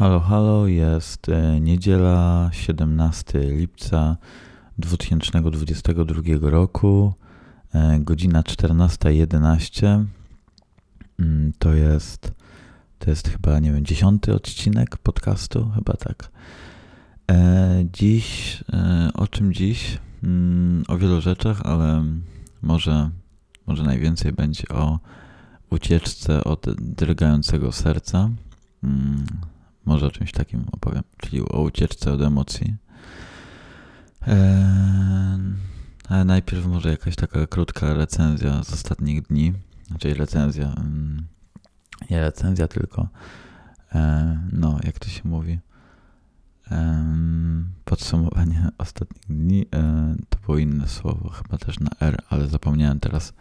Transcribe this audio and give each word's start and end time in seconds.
Halo, 0.00 0.20
halo, 0.20 0.66
jest 0.66 1.28
e, 1.28 1.60
niedziela 1.60 2.50
17 2.52 3.38
lipca 3.38 4.16
2022 4.78 6.50
roku, 6.50 7.12
e, 7.74 7.98
godzina 8.00 8.42
14.11. 8.42 10.04
Mm, 11.18 11.52
to 11.58 11.74
jest, 11.74 12.32
to 12.98 13.10
jest 13.10 13.28
chyba, 13.28 13.58
nie 13.58 13.72
wiem, 13.72 13.84
dziesiąty 13.84 14.34
odcinek 14.34 14.96
podcastu, 14.96 15.70
chyba 15.74 15.92
tak. 15.92 16.30
E, 17.30 17.84
dziś, 17.92 18.58
o 19.14 19.26
czym 19.26 19.54
dziś? 19.54 19.98
Mm, 20.22 20.84
o 20.88 20.98
wielu 20.98 21.20
rzeczach, 21.20 21.60
ale 21.64 22.04
może, 22.62 23.10
może 23.66 23.82
najwięcej 23.82 24.32
będzie 24.32 24.68
o 24.68 24.98
ucieczce 25.70 26.44
od 26.44 26.66
drgającego 26.78 27.72
serca. 27.72 28.30
Może 29.84 30.06
o 30.06 30.10
czymś 30.10 30.32
takim 30.32 30.64
opowiem, 30.72 31.02
czyli 31.16 31.42
o 31.42 31.62
ucieczce 31.62 32.12
od 32.12 32.22
emocji. 32.22 32.76
Eee, 34.26 35.38
ale 36.08 36.24
najpierw 36.24 36.66
może 36.66 36.90
jakaś 36.90 37.16
taka 37.16 37.46
krótka 37.46 37.94
recenzja 37.94 38.62
z 38.64 38.72
ostatnich 38.72 39.22
dni, 39.22 39.52
czyli 39.98 40.14
recenzja, 40.14 40.74
mm, 40.76 41.26
nie 42.10 42.20
recenzja, 42.20 42.68
tylko 42.68 43.08
eee, 43.94 44.38
no, 44.52 44.78
jak 44.84 44.98
to 44.98 45.08
się 45.08 45.22
mówi, 45.24 45.58
eee, 46.70 47.64
podsumowanie 47.84 48.68
ostatnich 48.78 49.26
dni, 49.28 49.66
to 50.28 50.38
było 50.46 50.58
inne 50.58 50.88
słowo, 50.88 51.28
chyba 51.28 51.58
też 51.58 51.80
na 51.80 51.90
R, 52.00 52.22
ale 52.28 52.46
zapomniałem 52.46 53.00
teraz. 53.00 53.32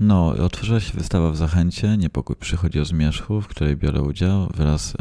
No, 0.00 0.26
otworzyła 0.28 0.80
się 0.80 0.92
wystawa 0.92 1.30
w 1.30 1.36
Zachęcie, 1.36 1.96
Niepokój 1.96 2.36
przychodzi 2.36 2.80
o 2.80 2.84
zmierzchu, 2.84 3.40
w 3.40 3.48
której 3.48 3.76
biorę 3.76 4.02
udział 4.02 4.46
wraz 4.54 4.96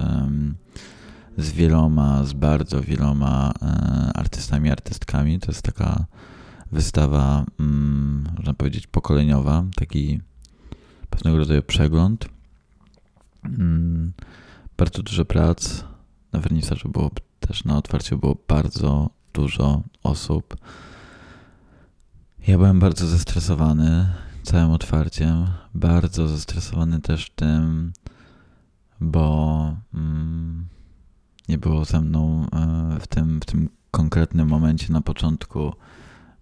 z 1.38 1.52
wieloma, 1.52 2.24
z 2.24 2.34
bardzo 2.34 2.82
wieloma 2.82 3.54
e, 3.62 3.66
artystami, 4.14 4.72
artystkami. 4.72 5.40
To 5.40 5.52
jest 5.52 5.62
taka 5.62 6.06
wystawa, 6.72 7.45
mm, 7.60 8.26
można 8.38 8.54
powiedzieć, 8.54 8.88
pokoleniowa, 8.88 9.66
taki 9.76 10.22
pewnego 11.10 11.38
rodzaju 11.38 11.62
przegląd. 11.64 12.30
Mm, 13.44 14.14
bardzo 14.78 15.04
dużo 15.04 15.26
prac. 15.26 15.84
Na 16.34 16.40
wernisażu 16.40 16.90
było 16.90 17.12
też 17.40 17.64
na 17.66 17.78
otwarciu 17.78 18.17
było 18.17 18.38
bardzo 18.48 19.10
dużo 19.34 19.84
osób. 20.04 20.56
Ja 22.47 22.58
byłem 22.58 22.80
bardzo 22.80 23.08
zestresowany 23.08 24.09
całym 24.44 24.72
otwarciem, 24.72 25.47
bardzo 25.73 26.27
zestresowany 26.27 27.02
też 27.02 27.30
tym, 27.36 27.94
bo 29.02 29.75
mm, 29.94 30.66
nie 31.49 31.58
było 31.58 31.86
ze 31.86 32.02
mną 32.02 32.45
e, 32.53 32.99
w 32.99 33.08
tym, 33.08 33.39
w 33.39 33.45
tym 33.45 33.69
konkretnym 33.91 34.47
momencie 34.47 34.94
na 34.94 35.02
początku 35.02 35.73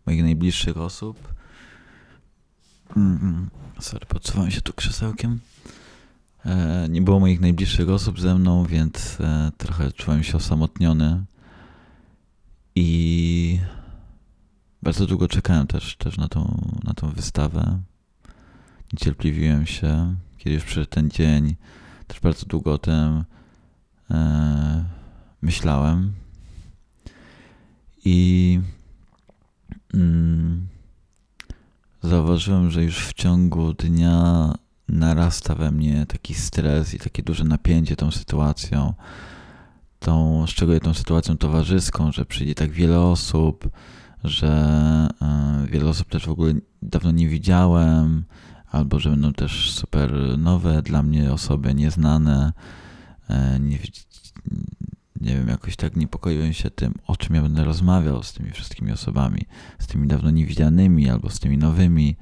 moich 0.05 0.23
najbliższych 0.23 0.77
osób. 0.77 1.33
Mm, 2.97 3.19
mm 3.21 3.49
sorry, 3.79 4.05
podsuwam 4.05 4.51
się 4.51 4.61
tu 4.61 4.73
krzesełkiem. 4.73 5.39
E, 6.45 6.87
nie 6.89 7.01
było 7.01 7.19
moich 7.19 7.41
najbliższych 7.41 7.89
osób 7.89 8.19
ze 8.19 8.35
mną, 8.35 8.65
więc 8.65 9.17
e, 9.19 9.51
trochę 9.57 9.91
czułem 9.91 10.23
się 10.23 10.37
osamotniony. 10.37 11.23
I 12.75 13.59
bardzo 14.83 15.07
długo 15.07 15.27
czekałem 15.27 15.67
też, 15.67 15.95
też 15.95 16.17
na, 16.17 16.27
tą, 16.27 16.71
na 16.83 16.93
tą 16.93 17.09
wystawę. 17.09 17.79
Niecierpliwiłem 18.93 19.65
się, 19.65 20.15
kiedy 20.37 20.55
już 20.55 20.63
przyszedł 20.63 20.89
ten 20.89 21.09
dzień. 21.09 21.55
Też 22.07 22.19
bardzo 22.19 22.45
długo 22.45 22.73
o 22.73 22.77
tym 22.77 23.23
e, 24.11 24.83
myślałem. 25.41 26.13
I 28.05 28.59
mm, 29.93 30.67
zauważyłem, 32.03 32.71
że 32.71 32.83
już 32.83 33.05
w 33.07 33.13
ciągu 33.13 33.73
dnia 33.73 34.53
narasta 34.89 35.55
we 35.55 35.71
mnie 35.71 36.05
taki 36.05 36.33
stres 36.33 36.93
i 36.93 36.99
takie 36.99 37.23
duże 37.23 37.43
napięcie 37.43 37.95
tą 37.95 38.11
sytuacją. 38.11 38.93
Tą, 39.99 40.45
szczególnie 40.47 40.79
tą 40.79 40.93
sytuacją 40.93 41.37
towarzyską, 41.37 42.11
że 42.11 42.25
przyjdzie 42.25 42.55
tak 42.55 42.71
wiele 42.71 42.99
osób, 42.99 43.69
że 44.23 44.47
e, 45.21 45.67
wiele 45.71 45.89
osób 45.89 46.09
też 46.09 46.25
w 46.25 46.31
ogóle 46.31 46.53
dawno 46.81 47.11
nie 47.11 47.29
widziałem, 47.29 48.23
albo 48.71 48.99
że 48.99 49.09
będą 49.09 49.33
też 49.33 49.71
super 49.71 50.37
nowe 50.37 50.81
dla 50.81 51.03
mnie 51.03 51.33
osoby, 51.33 51.73
nieznane. 51.73 52.53
E, 53.29 53.59
nie, 53.59 53.77
nie 55.21 55.35
wiem, 55.35 55.47
jakoś 55.47 55.75
tak 55.75 55.95
niepokoiłem 55.95 56.53
się 56.53 56.69
tym, 56.69 56.93
o 57.07 57.17
czym 57.17 57.35
ja 57.35 57.41
będę 57.41 57.63
rozmawiał 57.63 58.23
z 58.23 58.33
tymi 58.33 58.51
wszystkimi 58.51 58.91
osobami, 58.91 59.41
z 59.79 59.87
tymi 59.87 60.07
dawno 60.07 60.31
niewidzianymi, 60.31 61.09
albo 61.09 61.29
z 61.29 61.39
tymi 61.39 61.57
nowymi, 61.57 62.15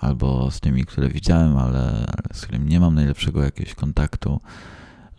albo 0.00 0.50
z 0.50 0.60
tymi, 0.60 0.84
które 0.84 1.08
widziałem, 1.08 1.56
ale, 1.56 1.82
ale 1.90 2.28
z 2.32 2.40
którymi 2.40 2.66
nie 2.66 2.80
mam 2.80 2.94
najlepszego 2.94 3.42
jakiegoś 3.42 3.74
kontaktu, 3.74 4.40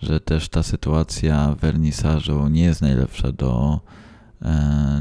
że 0.02 0.20
też 0.20 0.50
ta 0.50 0.64
sytuacja 0.64 1.56
wernisażu 1.56 2.48
nie 2.48 2.64
jest 2.64 2.82
najlepsza 2.82 3.32
do 3.32 3.80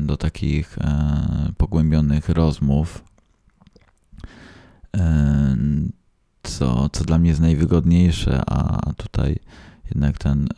do 0.01 0.17
takich 0.17 0.79
e, 0.79 1.53
pogłębionych 1.57 2.29
rozmów, 2.29 3.05
e, 4.97 5.57
co, 6.43 6.89
co 6.89 7.05
dla 7.05 7.19
mnie 7.19 7.29
jest 7.29 7.41
najwygodniejsze, 7.41 8.43
a 8.47 8.93
tutaj 8.93 9.39
jednak 9.95 10.19
ten 10.19 10.49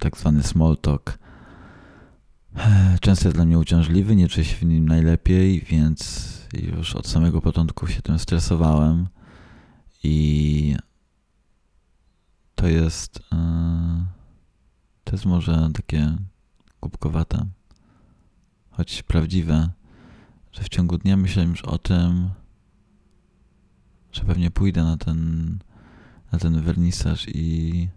tak 0.00 0.18
zwany 0.18 0.42
small 0.42 0.76
talk 0.76 1.18
często 3.00 3.28
jest 3.28 3.36
dla 3.36 3.44
mnie 3.44 3.58
uciążliwy, 3.58 4.16
nie 4.16 4.28
czuję 4.28 4.44
się 4.44 4.56
w 4.56 4.62
nim 4.62 4.88
najlepiej, 4.88 5.60
więc 5.60 6.30
już 6.52 6.96
od 6.96 7.06
samego 7.06 7.40
początku 7.40 7.86
się 7.86 8.02
tym 8.02 8.18
stresowałem. 8.18 9.08
I 10.04 10.76
to 12.54 12.68
jest 12.68 13.20
to 15.04 15.12
jest 15.12 15.24
może 15.26 15.70
takie 15.74 16.16
kubkowate 16.80 17.46
choć 18.76 19.02
prawdziwe, 19.02 19.70
że 20.52 20.62
w 20.62 20.68
ciągu 20.68 20.98
dnia 20.98 21.16
myślałem 21.16 21.50
już 21.50 21.62
o 21.62 21.78
tym, 21.78 22.30
że 24.12 24.22
pewnie 24.22 24.50
pójdę 24.50 24.84
na 24.84 24.96
ten, 24.96 25.58
na 26.32 26.38
ten 26.38 26.60
wernisaż 26.60 27.26
i 27.28 27.88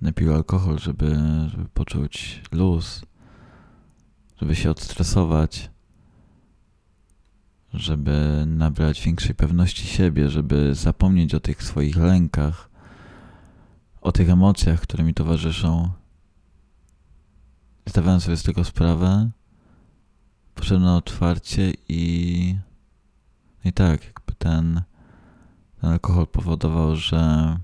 napił 0.00 0.34
alkohol, 0.34 0.78
żeby, 0.78 1.16
żeby 1.48 1.68
poczuć 1.68 2.42
luz, 2.52 3.02
żeby 4.40 4.56
się 4.56 4.70
odstresować, 4.70 5.70
żeby 7.74 8.44
nabrać 8.46 9.02
większej 9.02 9.34
pewności 9.34 9.86
siebie, 9.86 10.28
żeby 10.28 10.74
zapomnieć 10.74 11.34
o 11.34 11.40
tych 11.40 11.62
swoich 11.62 11.96
lękach, 11.96 12.70
o 14.00 14.12
tych 14.12 14.30
emocjach, 14.30 14.80
które 14.80 15.04
mi 15.04 15.14
towarzyszą. 15.14 15.90
Zdawałem 17.86 18.20
sobie 18.20 18.36
z 18.36 18.42
tego 18.42 18.64
sprawę, 18.64 19.30
poszedłem 20.56 20.82
na 20.82 20.96
otwarcie 20.96 21.72
i, 21.88 22.56
i 23.64 23.72
tak, 23.72 24.04
jakby 24.04 24.34
ten, 24.38 24.82
ten 25.80 25.90
alkohol 25.90 26.26
powodował, 26.26 26.96
że 26.96 27.56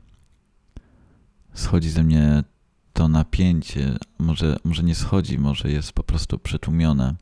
schodzi 1.55 1.91
ze 1.91 2.03
mnie 2.03 2.45
to 2.93 3.09
napięcie. 3.09 3.97
Może, 4.19 4.57
może 4.65 4.83
nie 4.83 4.95
schodzi, 4.95 5.39
może 5.39 5.71
jest 5.71 5.93
po 5.93 6.03
prostu 6.03 6.39
przytłumione. 6.39 7.15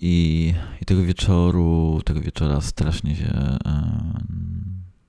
I, 0.00 0.54
i 0.80 0.84
tego 0.84 1.02
wieczoru, 1.02 2.00
tego 2.04 2.20
wieczora 2.20 2.60
strasznie 2.60 3.16
się 3.16 3.32
e, 3.34 3.58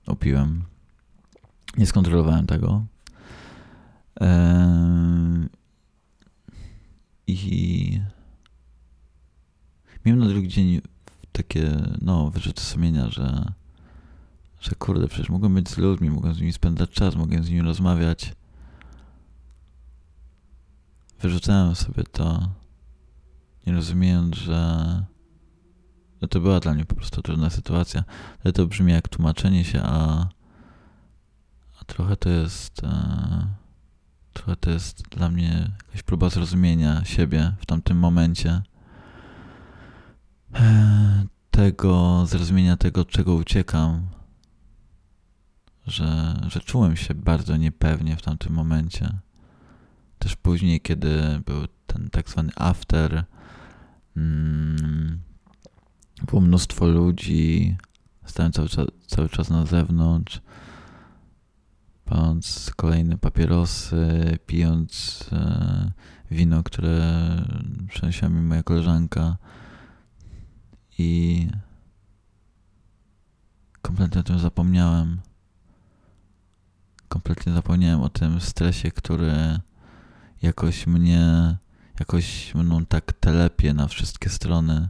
opiłem. 0.06 0.64
Nie 1.78 1.86
skontrolowałem 1.86 2.46
tego. 2.46 2.84
I 7.26 8.00
miałem 10.04 10.20
na 10.20 10.28
drugi 10.28 10.48
dzień 10.48 10.80
takie, 11.32 11.70
no, 12.02 12.30
wyrzuty 12.30 12.62
sumienia, 12.62 13.10
że, 13.10 13.52
że 14.60 14.70
kurde, 14.74 15.08
przecież 15.08 15.28
mogłem 15.28 15.54
być 15.54 15.68
z 15.68 15.78
ludźmi, 15.78 16.10
mogłem 16.10 16.34
z 16.34 16.40
nimi 16.40 16.52
spędzać 16.52 16.90
czas, 16.90 17.16
mogłem 17.16 17.44
z 17.44 17.48
nimi 17.48 17.62
rozmawiać. 17.62 18.34
Wyrzucałem 21.20 21.74
sobie 21.74 22.04
to, 22.04 22.48
nie 23.66 23.72
rozumiejąc, 23.72 24.36
że 24.36 25.02
no 26.20 26.28
to 26.28 26.40
była 26.40 26.60
dla 26.60 26.74
mnie 26.74 26.84
po 26.84 26.94
prostu 26.94 27.22
trudna 27.22 27.50
sytuacja, 27.50 28.04
ale 28.44 28.52
to 28.52 28.66
brzmi 28.66 28.92
jak 28.92 29.08
tłumaczenie 29.08 29.64
się, 29.64 29.80
a, 29.82 30.28
a 31.80 31.84
trochę 31.86 32.16
to 32.16 32.28
jest 32.28 32.84
e, 32.84 33.46
trochę 34.32 34.56
to 34.56 34.70
jest 34.70 35.02
dla 35.02 35.30
mnie 35.30 35.70
jakaś 35.86 36.02
próba 36.02 36.30
zrozumienia 36.30 37.04
siebie 37.04 37.52
w 37.60 37.66
tamtym 37.66 37.98
momencie 37.98 38.62
tego 41.50 42.26
zrozumienia 42.26 42.76
tego, 42.76 43.04
czego 43.04 43.34
uciekam, 43.34 44.06
że, 45.86 46.40
że 46.48 46.60
czułem 46.60 46.96
się 46.96 47.14
bardzo 47.14 47.56
niepewnie 47.56 48.16
w 48.16 48.22
tamtym 48.22 48.52
momencie. 48.52 49.12
Też 50.18 50.36
później, 50.36 50.80
kiedy 50.80 51.40
był 51.46 51.66
ten 51.86 52.10
tak 52.10 52.30
zwany 52.30 52.52
after, 52.56 53.24
mm, 54.16 55.20
było 56.26 56.40
mnóstwo 56.40 56.86
ludzi, 56.86 57.76
stałem 58.24 58.52
cały 58.52 58.68
czas, 58.68 58.86
cały 59.06 59.28
czas 59.28 59.50
na 59.50 59.66
zewnątrz, 59.66 60.40
paląc 62.04 62.70
kolejne 62.76 63.18
papierosy, 63.18 64.38
pijąc 64.46 65.24
e, 65.32 65.92
wino, 66.30 66.62
które 66.62 67.20
przynosiła 67.88 68.28
mi 68.28 68.40
moja 68.40 68.62
koleżanka 68.62 69.36
i 71.00 71.48
kompletnie 73.82 74.20
o 74.20 74.24
tym 74.24 74.38
zapomniałem. 74.38 75.20
Kompletnie 77.08 77.52
zapomniałem 77.52 78.00
o 78.00 78.08
tym 78.08 78.40
stresie, 78.40 78.90
który 78.90 79.60
jakoś 80.42 80.86
mnie, 80.86 81.56
jakoś 82.00 82.54
mną 82.54 82.86
tak 82.86 83.12
telepie 83.12 83.74
na 83.74 83.88
wszystkie 83.88 84.30
strony, 84.30 84.88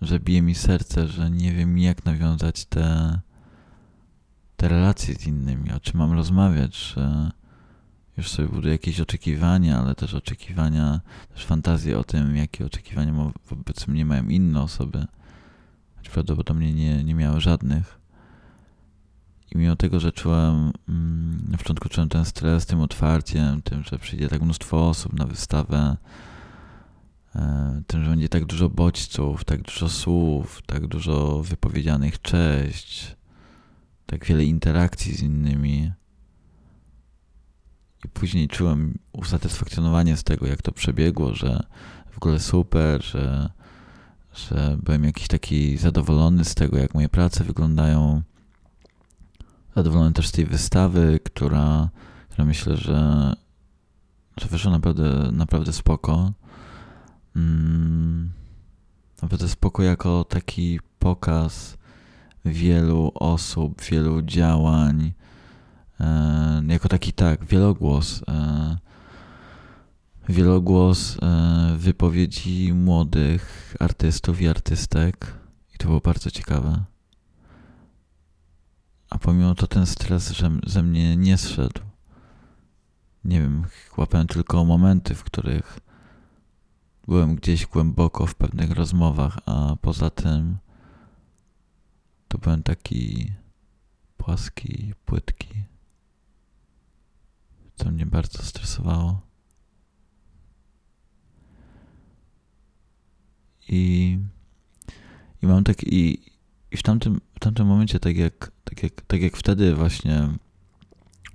że 0.00 0.20
bije 0.20 0.42
mi 0.42 0.54
serce, 0.54 1.08
że 1.08 1.30
nie 1.30 1.52
wiem 1.52 1.78
jak 1.78 2.04
nawiązać 2.04 2.64
te, 2.64 3.20
te 4.56 4.68
relacje 4.68 5.14
z 5.14 5.26
innymi, 5.26 5.72
o 5.72 5.80
czym 5.80 5.98
mam 5.98 6.12
rozmawiać, 6.12 6.76
że 6.76 7.30
już 8.16 8.30
sobie 8.30 8.48
buduję 8.48 8.72
jakieś 8.72 9.00
oczekiwania, 9.00 9.78
ale 9.78 9.94
też 9.94 10.14
oczekiwania, 10.14 11.00
też 11.34 11.44
fantazje 11.44 11.98
o 11.98 12.04
tym, 12.04 12.36
jakie 12.36 12.66
oczekiwania 12.66 13.32
wobec 13.50 13.88
mnie 13.88 14.04
mają 14.04 14.28
inne 14.28 14.62
osoby, 14.62 15.06
choć 15.96 16.08
prawdopodobnie 16.08 16.72
nie, 16.72 17.04
nie 17.04 17.14
miały 17.14 17.40
żadnych. 17.40 18.02
I 19.54 19.58
mimo 19.58 19.76
tego, 19.76 20.00
że 20.00 20.12
czułem, 20.12 20.72
mm, 20.88 21.44
na 21.48 21.58
początku 21.58 21.88
czułem 21.88 22.08
ten 22.08 22.24
stres 22.24 22.66
tym 22.66 22.80
otwarciem, 22.80 23.62
tym, 23.62 23.82
że 23.84 23.98
przyjdzie 23.98 24.28
tak 24.28 24.42
mnóstwo 24.42 24.88
osób 24.88 25.12
na 25.12 25.26
wystawę, 25.26 25.96
e, 27.36 27.82
tym, 27.86 28.04
że 28.04 28.10
będzie 28.10 28.28
tak 28.28 28.44
dużo 28.44 28.68
bodźców, 28.68 29.44
tak 29.44 29.62
dużo 29.62 29.88
słów, 29.88 30.62
tak 30.66 30.86
dużo 30.86 31.42
wypowiedzianych 31.42 32.22
cześć, 32.22 33.16
tak 34.06 34.24
wiele 34.24 34.44
interakcji 34.44 35.14
z 35.14 35.22
innymi. 35.22 35.92
I 38.04 38.08
później 38.08 38.48
czułem 38.48 38.98
usatysfakcjonowanie 39.12 40.16
z 40.16 40.24
tego, 40.24 40.46
jak 40.46 40.62
to 40.62 40.72
przebiegło, 40.72 41.34
że 41.34 41.62
w 42.10 42.16
ogóle 42.16 42.40
super, 42.40 43.04
że, 43.04 43.50
że 44.34 44.78
byłem 44.82 45.04
jakiś 45.04 45.28
taki 45.28 45.76
zadowolony 45.76 46.44
z 46.44 46.54
tego, 46.54 46.78
jak 46.78 46.94
moje 46.94 47.08
prace 47.08 47.44
wyglądają 47.44 48.22
zadowolony 49.76 50.12
też 50.12 50.28
z 50.28 50.32
tej 50.32 50.46
wystawy, 50.46 51.20
która, 51.24 51.88
która 52.28 52.44
myślę, 52.44 52.76
że, 52.76 53.32
że 54.36 54.48
wyszła 54.48 54.70
naprawdę, 54.70 55.30
naprawdę 55.32 55.72
spoko. 55.72 56.32
Mm, 57.36 58.32
naprawdę 59.22 59.48
spoko 59.48 59.82
jako 59.82 60.24
taki 60.24 60.80
pokaz 60.98 61.78
wielu 62.44 63.12
osób, 63.14 63.82
wielu 63.82 64.22
działań, 64.22 65.12
jako 66.68 66.88
taki 66.88 67.12
tak, 67.12 67.44
wielogłos. 67.44 68.22
E, 68.28 68.78
wielogłos 70.28 71.16
e, 71.22 71.76
wypowiedzi 71.76 72.72
młodych 72.72 73.76
artystów 73.80 74.40
i 74.40 74.48
artystek 74.48 75.34
i 75.74 75.78
to 75.78 75.88
było 75.88 76.00
bardzo 76.00 76.30
ciekawe. 76.30 76.84
A 79.10 79.18
pomimo 79.18 79.54
to 79.54 79.66
ten 79.66 79.86
stres 79.86 80.30
że, 80.30 80.50
ze 80.66 80.82
mnie 80.82 81.16
nie 81.16 81.38
zszedł. 81.38 81.80
Nie 83.24 83.40
wiem, 83.40 83.64
łapałem 83.96 84.26
tylko 84.26 84.64
momenty, 84.64 85.14
w 85.14 85.24
których 85.24 85.78
byłem 87.08 87.36
gdzieś 87.36 87.66
głęboko 87.66 88.26
w 88.26 88.34
pewnych 88.34 88.70
rozmowach, 88.70 89.38
a 89.46 89.76
poza 89.80 90.10
tym 90.10 90.58
to 92.28 92.38
byłem 92.38 92.62
taki 92.62 93.32
płaski, 94.16 94.94
płytki, 95.04 95.71
co 97.82 97.90
mnie 97.90 98.06
bardzo 98.06 98.42
stresowało. 98.42 99.20
I, 103.68 104.18
i 105.42 105.46
mam 105.46 105.64
tak 105.64 105.82
i, 105.84 106.30
i 106.70 106.76
w 106.76 106.82
tamtym, 106.82 107.20
w 107.34 107.40
tamtym 107.40 107.66
momencie, 107.66 108.00
tak 108.00 108.16
jak, 108.16 108.52
tak, 108.64 108.82
jak, 108.82 109.00
tak 109.00 109.20
jak 109.20 109.36
wtedy 109.36 109.74
właśnie 109.74 110.28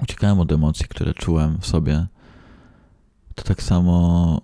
uciekałem 0.04 0.40
od 0.40 0.52
emocji, 0.52 0.86
które 0.88 1.14
czułem 1.14 1.58
w 1.62 1.68
sobie, 1.68 2.08
to 3.36 3.44
tak 3.44 3.64
samo 3.64 4.42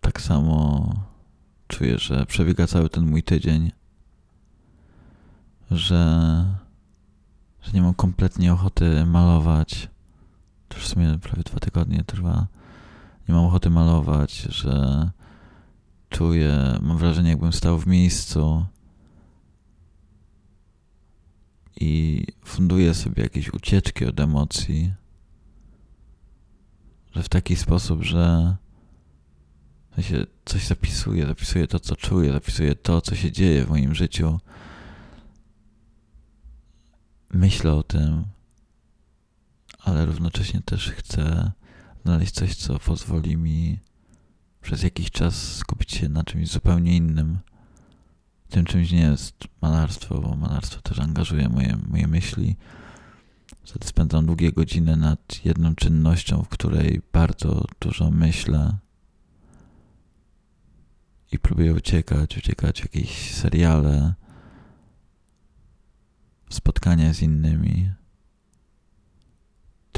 tak 0.00 0.20
samo 0.20 0.92
czuję, 1.66 1.98
że 1.98 2.26
przebiega 2.26 2.66
cały 2.66 2.88
ten 2.88 3.06
mój 3.06 3.22
tydzień, 3.22 3.72
że, 5.70 6.44
że 7.62 7.72
nie 7.72 7.82
mam 7.82 7.94
kompletnie 7.94 8.52
ochoty 8.52 9.06
malować. 9.06 9.88
W 10.78 10.86
sumie 10.86 11.18
prawie 11.18 11.42
dwa 11.42 11.58
tygodnie 11.58 12.04
trwa. 12.04 12.46
Nie 13.28 13.34
mam 13.34 13.44
ochoty 13.44 13.70
malować, 13.70 14.38
że 14.38 15.10
czuję, 16.08 16.78
mam 16.82 16.98
wrażenie, 16.98 17.30
jakbym 17.30 17.52
stał 17.52 17.78
w 17.78 17.86
miejscu 17.86 18.66
i 21.80 22.24
funduję 22.44 22.94
sobie 22.94 23.22
jakieś 23.22 23.52
ucieczki 23.52 24.04
od 24.04 24.20
emocji, 24.20 24.92
że 27.12 27.22
w 27.22 27.28
taki 27.28 27.56
sposób, 27.56 28.02
że 28.02 28.56
w 29.90 29.94
sensie 29.94 30.26
coś 30.44 30.66
zapisuję, 30.66 31.26
zapisuję 31.26 31.66
to, 31.66 31.80
co 31.80 31.96
czuję, 31.96 32.32
zapisuję 32.32 32.74
to, 32.74 33.00
co 33.00 33.14
się 33.14 33.32
dzieje 33.32 33.64
w 33.64 33.70
moim 33.70 33.94
życiu. 33.94 34.40
Myślę 37.30 37.72
o 37.74 37.82
tym, 37.82 38.24
ale 39.78 40.06
równocześnie 40.06 40.60
też 40.62 40.90
chcę 40.90 41.52
znaleźć 42.04 42.34
coś, 42.34 42.56
co 42.56 42.78
pozwoli 42.78 43.36
mi 43.36 43.78
przez 44.60 44.82
jakiś 44.82 45.10
czas 45.10 45.56
skupić 45.56 45.92
się 45.92 46.08
na 46.08 46.24
czymś 46.24 46.48
zupełnie 46.48 46.96
innym. 46.96 47.38
Tym 48.48 48.64
czymś 48.64 48.92
nie 48.92 49.00
jest 49.00 49.34
malarstwo, 49.62 50.20
bo 50.20 50.36
malarstwo 50.36 50.80
też 50.80 50.98
angażuje 50.98 51.48
moje, 51.48 51.78
moje 51.88 52.06
myśli. 52.08 52.56
Wtedy 53.64 53.86
spędzam 53.86 54.26
długie 54.26 54.52
godziny 54.52 54.96
nad 54.96 55.44
jedną 55.44 55.74
czynnością, 55.74 56.42
w 56.42 56.48
której 56.48 57.02
bardzo 57.12 57.64
dużo 57.80 58.10
myślę 58.10 58.78
i 61.32 61.38
próbuję 61.38 61.74
uciekać, 61.74 62.36
uciekać 62.36 62.80
w 62.80 62.84
jakieś 62.84 63.34
seriale, 63.34 64.14
spotkania 66.50 67.14
z 67.14 67.22
innymi, 67.22 67.90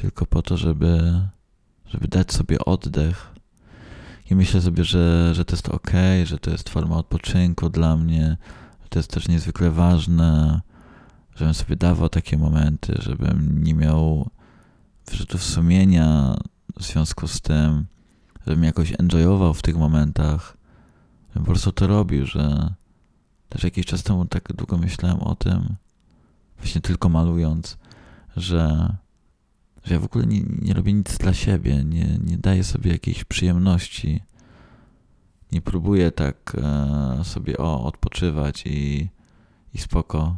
tylko 0.00 0.26
po 0.26 0.42
to, 0.42 0.56
żeby, 0.56 1.20
żeby 1.86 2.08
dać 2.08 2.32
sobie 2.32 2.58
oddech. 2.58 3.34
I 4.30 4.34
myślę 4.34 4.60
sobie, 4.60 4.84
że, 4.84 5.34
że 5.34 5.44
to 5.44 5.56
jest 5.56 5.68
ok, 5.68 5.90
że 6.24 6.38
to 6.38 6.50
jest 6.50 6.68
forma 6.68 6.96
odpoczynku 6.96 7.68
dla 7.68 7.96
mnie, 7.96 8.36
że 8.82 8.88
to 8.88 8.98
jest 8.98 9.10
też 9.10 9.28
niezwykle 9.28 9.70
ważne, 9.70 10.60
żebym 11.36 11.54
sobie 11.54 11.76
dawał 11.76 12.08
takie 12.08 12.38
momenty, 12.38 12.94
żebym 13.02 13.64
nie 13.64 13.74
miał 13.74 14.30
wyrzutów 15.10 15.42
sumienia 15.42 16.36
w 16.76 16.82
związku 16.82 17.28
z 17.28 17.40
tym, 17.40 17.86
żebym 18.46 18.64
jakoś 18.64 18.92
enjoyował 18.98 19.54
w 19.54 19.62
tych 19.62 19.76
momentach, 19.76 20.56
żebym 21.28 21.42
po 21.42 21.52
prostu 21.52 21.72
to 21.72 21.86
robił, 21.86 22.26
że 22.26 22.74
też 23.48 23.64
jakiś 23.64 23.86
czas 23.86 24.02
temu 24.02 24.24
tak 24.24 24.52
długo 24.52 24.78
myślałem 24.78 25.20
o 25.20 25.34
tym, 25.34 25.76
właśnie 26.58 26.80
tylko 26.80 27.08
malując, 27.08 27.78
że 28.36 28.90
że 29.84 29.94
ja 29.94 30.00
w 30.00 30.04
ogóle 30.04 30.26
nie, 30.26 30.40
nie 30.62 30.74
robię 30.74 30.92
nic 30.92 31.18
dla 31.18 31.34
siebie, 31.34 31.84
nie, 31.84 32.18
nie 32.24 32.38
daję 32.38 32.64
sobie 32.64 32.92
jakiejś 32.92 33.24
przyjemności. 33.24 34.22
Nie 35.52 35.60
próbuję 35.60 36.10
tak 36.10 36.56
e, 36.58 37.24
sobie 37.24 37.58
o, 37.58 37.84
odpoczywać 37.84 38.66
i, 38.66 39.08
i 39.74 39.78
spoko 39.78 40.36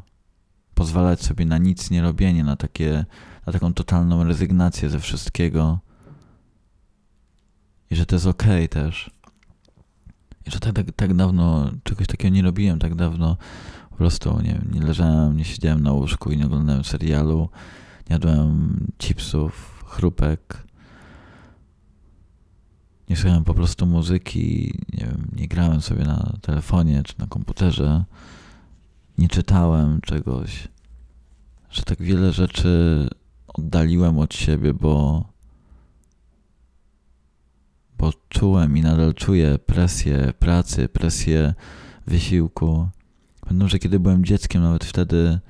pozwalać 0.75 1.23
sobie 1.23 1.47
na 1.47 1.59
nic 1.59 1.91
nie 1.91 2.03
robienie, 2.03 2.45
na, 2.45 2.57
takie, 2.57 3.05
na 3.47 3.53
taką 3.53 3.75
totalną 3.75 4.25
rezygnację 4.25 4.91
ze 4.91 5.01
wszystkiego. 5.01 5.79
I 7.91 7.97
że 7.97 8.07
to 8.07 8.17
jest 8.17 8.27
okej 8.27 8.65
okay 8.65 8.69
też. 8.69 9.11
I 10.47 10.51
że 10.51 10.61
tak, 10.61 10.73
tak, 10.73 10.87
tak 10.97 11.15
dawno 11.15 11.71
czegoś 11.83 12.07
takiego 12.07 12.35
nie 12.35 12.43
robiłem, 12.43 12.79
tak 12.79 12.95
dawno 12.95 13.37
po 13.91 13.97
prostu 13.97 14.41
nie, 14.41 14.61
nie 14.73 14.81
leżałem, 14.81 15.37
nie 15.37 15.45
siedziałem 15.45 15.83
na 15.83 15.93
łóżku 15.93 16.33
i 16.33 16.37
nie 16.37 16.47
oglądałem 16.47 16.85
serialu 16.85 17.49
jadłem 18.13 18.87
chipsów, 18.99 19.85
chrupek. 19.87 20.67
Nie 23.09 23.17
słuchałem 23.17 23.45
po 23.45 23.55
prostu 23.55 23.87
muzyki, 23.87 24.75
nie 24.93 25.07
wiem, 25.07 25.29
nie 25.37 25.49
grałem 25.49 25.81
sobie 25.81 26.05
na 26.05 26.33
telefonie 26.41 27.03
czy 27.03 27.15
na 27.19 27.27
komputerze. 27.27 28.05
nie 29.19 29.29
czytałem 29.29 30.01
czegoś, 30.01 30.69
że 31.71 31.83
tak 31.83 32.03
wiele 32.03 32.33
rzeczy 32.33 33.09
oddaliłem 33.49 34.19
od 34.19 34.35
siebie, 34.35 34.75
bo, 34.75 35.25
bo 37.99 38.13
czułem 38.29 38.77
i 38.77 38.83
nadal 38.83 39.15
czuję 39.15 39.59
presję 39.59 40.33
pracy, 40.39 40.89
presję 40.89 41.55
wysiłku. 42.07 42.89
Pamiętam, 43.41 43.69
że 43.69 43.79
kiedy 43.79 44.01
byłem 44.01 44.25
dzieckiem, 44.25 44.63
nawet 44.63 44.85
wtedy 44.85 45.41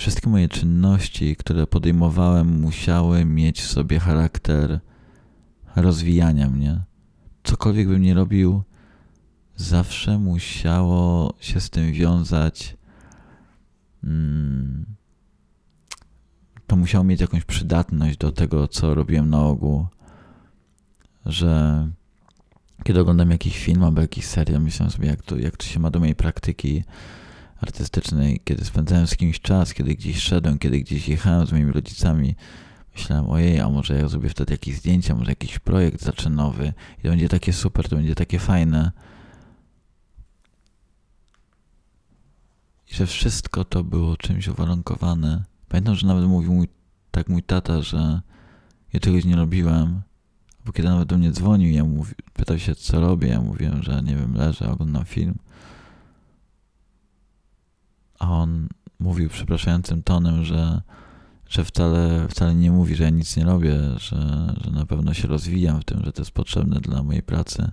wszystkie 0.00 0.30
moje 0.30 0.48
czynności, 0.48 1.36
które 1.36 1.66
podejmowałem, 1.66 2.60
musiały 2.60 3.24
mieć 3.24 3.60
w 3.60 3.70
sobie 3.70 3.98
charakter 3.98 4.80
rozwijania 5.76 6.50
mnie. 6.50 6.80
Cokolwiek 7.44 7.88
bym 7.88 8.02
nie 8.02 8.14
robił, 8.14 8.62
zawsze 9.56 10.18
musiało 10.18 11.34
się 11.40 11.60
z 11.60 11.70
tym 11.70 11.92
wiązać. 11.92 12.76
Hmm, 14.02 14.86
to 16.66 16.76
musiało 16.76 17.04
mieć 17.04 17.20
jakąś 17.20 17.44
przydatność 17.44 18.18
do 18.18 18.32
tego, 18.32 18.68
co 18.68 18.94
robiłem 18.94 19.30
na 19.30 19.44
ogół. 19.44 19.86
Że 21.26 21.88
kiedy 22.84 23.00
oglądam 23.00 23.30
jakiś 23.30 23.58
film 23.58 23.84
albo 23.84 24.00
jakiś 24.00 24.26
serial, 24.26 24.62
myślę 24.62 24.90
sobie, 24.90 25.08
jak 25.08 25.22
to, 25.22 25.36
jak 25.36 25.56
to 25.56 25.64
się 25.64 25.80
ma 25.80 25.90
do 25.90 25.98
mojej 25.98 26.14
praktyki 26.14 26.84
artystycznej, 27.60 28.40
kiedy 28.44 28.64
spędzałem 28.64 29.06
z 29.06 29.16
kimś 29.16 29.40
czas, 29.40 29.74
kiedy 29.74 29.94
gdzieś 29.94 30.22
szedłem, 30.22 30.58
kiedy 30.58 30.80
gdzieś 30.80 31.08
jechałem 31.08 31.46
z 31.46 31.52
moimi 31.52 31.72
rodzicami, 31.72 32.34
myślałem, 32.94 33.30
ojej, 33.30 33.60
a 33.60 33.68
może 33.68 33.94
ja 33.98 34.08
zrobię 34.08 34.28
wtedy 34.28 34.54
jakieś 34.54 34.76
zdjęcia, 34.76 35.14
może 35.14 35.30
jakiś 35.30 35.58
projekt 35.58 36.02
zacznę 36.02 36.30
nowy 36.30 36.72
i 36.98 37.02
to 37.02 37.08
będzie 37.08 37.28
takie 37.28 37.52
super, 37.52 37.88
to 37.88 37.96
będzie 37.96 38.14
takie 38.14 38.38
fajne. 38.38 38.92
I 42.90 42.94
że 42.94 43.06
wszystko 43.06 43.64
to 43.64 43.84
było 43.84 44.16
czymś 44.16 44.48
uwarunkowane. 44.48 45.44
Pamiętam, 45.68 45.94
że 45.94 46.06
nawet 46.06 46.24
mówił 46.24 46.52
mój, 46.52 46.68
tak 47.10 47.28
mój 47.28 47.42
tata, 47.42 47.82
że 47.82 48.20
ja 48.92 49.00
czegoś 49.00 49.24
nie 49.24 49.36
robiłem, 49.36 50.02
bo 50.64 50.72
kiedy 50.72 50.88
nawet 50.88 51.08
do 51.08 51.18
mnie 51.18 51.32
dzwonił, 51.32 51.70
ja 51.70 51.84
pytał 52.32 52.58
się, 52.58 52.74
co 52.74 53.00
robię, 53.00 53.28
ja 53.28 53.40
mówiłem, 53.40 53.82
że 53.82 54.02
nie 54.02 54.16
wiem, 54.16 54.34
leżę, 54.34 54.70
oglądam 54.70 55.04
film. 55.04 55.34
A 58.20 58.30
on 58.30 58.68
mówił 58.98 59.28
przepraszającym 59.28 60.02
tonem, 60.02 60.44
że, 60.44 60.82
że 61.48 61.64
wcale, 61.64 62.28
wcale 62.28 62.54
nie 62.54 62.70
mówi, 62.70 62.96
że 62.96 63.04
ja 63.04 63.10
nic 63.10 63.36
nie 63.36 63.44
robię, 63.44 63.78
że, 63.98 64.54
że 64.60 64.70
na 64.70 64.86
pewno 64.86 65.14
się 65.14 65.28
rozwijam 65.28 65.80
w 65.80 65.84
tym, 65.84 66.04
że 66.04 66.12
to 66.12 66.22
jest 66.22 66.30
potrzebne 66.30 66.80
dla 66.80 67.02
mojej 67.02 67.22
pracy. 67.22 67.70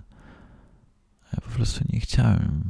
A 1.24 1.28
ja 1.32 1.40
po 1.40 1.50
prostu 1.50 1.84
nie 1.92 2.00
chciałem. 2.00 2.64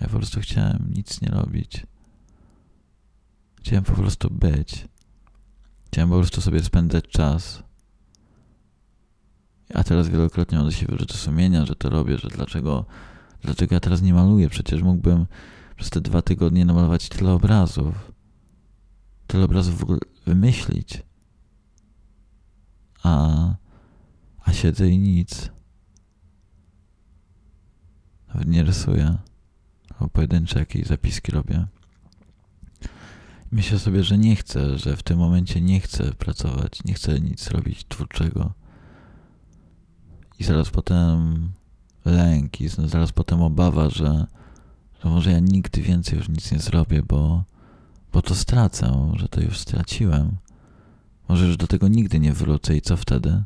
A 0.00 0.04
ja 0.04 0.06
po 0.06 0.16
prostu 0.16 0.40
chciałem 0.40 0.90
nic 0.94 1.20
nie 1.20 1.28
robić. 1.28 1.86
Chciałem 3.60 3.84
po 3.84 3.92
prostu 3.92 4.30
być. 4.30 4.88
Chciałem 5.86 6.10
po 6.10 6.16
prostu 6.16 6.40
sobie 6.40 6.62
spędzać 6.62 7.04
czas. 7.08 7.62
A 9.74 9.84
teraz 9.84 10.08
wielokrotnie 10.08 10.58
mam 10.58 10.66
do 10.66 10.72
siebie 10.72 10.92
wyrzuty 10.92 11.14
sumienia, 11.14 11.66
że 11.66 11.74
to 11.74 11.90
robię, 11.90 12.18
że 12.18 12.28
dlaczego, 12.28 12.84
dlaczego 13.42 13.74
ja 13.74 13.80
teraz 13.80 14.02
nie 14.02 14.14
maluję? 14.14 14.48
Przecież 14.48 14.82
mógłbym 14.82 15.26
przez 15.78 15.90
te 15.90 16.00
dwa 16.00 16.22
tygodnie 16.22 16.64
namalować 16.64 17.08
tyle 17.08 17.32
obrazów. 17.32 18.12
Tyle 19.26 19.44
obrazów 19.44 19.78
w 19.78 19.82
ogóle 19.82 19.98
wymyślić. 20.26 21.02
A, 23.02 23.54
a 24.44 24.52
siedzę 24.52 24.88
i 24.88 24.98
nic. 24.98 25.50
Nawet 28.28 28.48
nie 28.48 28.62
rysuję. 28.62 29.18
Albo 29.90 30.08
pojedyncze 30.08 30.58
jakieś 30.58 30.86
zapiski 30.86 31.32
robię. 31.32 31.66
Myślę 33.50 33.78
sobie, 33.78 34.02
że 34.02 34.18
nie 34.18 34.36
chcę, 34.36 34.78
że 34.78 34.96
w 34.96 35.02
tym 35.02 35.18
momencie 35.18 35.60
nie 35.60 35.80
chcę 35.80 36.14
pracować, 36.14 36.84
nie 36.84 36.94
chcę 36.94 37.20
nic 37.20 37.50
robić 37.50 37.84
twórczego. 37.88 38.52
I 40.38 40.44
zaraz 40.44 40.70
potem 40.70 41.52
lęk, 42.04 42.60
i 42.60 42.68
zaraz 42.68 43.12
potem 43.12 43.42
obawa, 43.42 43.90
że, 43.90 44.26
że 45.02 45.08
może 45.08 45.32
ja 45.32 45.38
nigdy 45.38 45.82
więcej 45.82 46.18
już 46.18 46.28
nic 46.28 46.52
nie 46.52 46.58
zrobię, 46.58 47.02
bo, 47.02 47.44
bo 48.12 48.22
to 48.22 48.34
stracę, 48.34 49.12
że 49.16 49.28
to 49.28 49.40
już 49.40 49.58
straciłem. 49.58 50.36
Może 51.28 51.46
już 51.46 51.56
do 51.56 51.66
tego 51.66 51.88
nigdy 51.88 52.20
nie 52.20 52.32
wrócę 52.32 52.76
i 52.76 52.80
co 52.80 52.96
wtedy? 52.96 53.42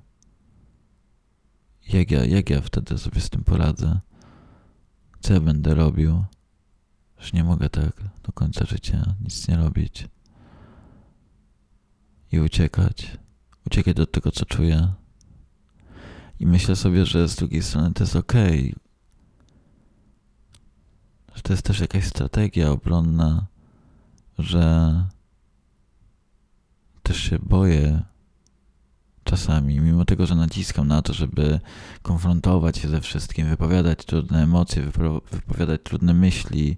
Jak 1.89 2.11
ja, 2.11 2.25
jak 2.25 2.51
ja 2.51 2.61
wtedy 2.61 2.99
sobie 2.99 3.21
z 3.21 3.31
tym 3.31 3.45
poradzę? 3.45 4.01
Co 5.21 5.35
ja 5.35 5.41
będę 5.41 5.75
robił? 5.75 6.25
Że 7.19 7.31
nie 7.35 7.45
mogę 7.45 7.71
tak 7.71 8.03
do 8.23 8.33
końca 8.33 8.65
życia 8.65 9.15
nic 9.21 9.49
nie 9.49 9.57
robić 9.57 10.09
i 12.33 12.41
uciekać. 12.41 13.19
Uciekać 13.67 13.95
do 13.95 14.07
tego, 14.07 14.33
co 14.33 14.45
czuję. 14.45 14.93
I 16.41 16.47
myślę 16.47 16.77
sobie, 16.77 17.07
że 17.07 17.29
z 17.29 17.37
drugiej 17.37 17.63
strony 17.63 17.93
to 17.93 18.05
jest 18.05 18.17
okej. 18.17 18.71
Okay. 18.71 18.92
Że 21.35 21.43
to 21.43 21.53
jest 21.53 21.63
też 21.63 21.81
jakaś 21.81 22.05
strategia 22.05 22.71
obronna, 22.71 23.47
że 24.39 24.95
też 27.03 27.17
się 27.17 27.39
boję 27.39 28.03
czasami, 29.25 29.81
mimo 29.81 30.05
tego, 30.05 30.27
że 30.27 30.35
naciskam 30.35 30.89
na 30.89 31.03
to, 31.03 31.13
żeby 31.13 31.61
konfrontować 32.03 32.79
się 32.79 32.89
ze 32.89 33.01
wszystkim, 33.01 33.49
wypowiadać 33.49 34.05
trudne 34.05 34.43
emocje, 34.43 34.83
wypowiadać 35.33 35.81
trudne 35.85 36.15
myśli, 36.15 36.77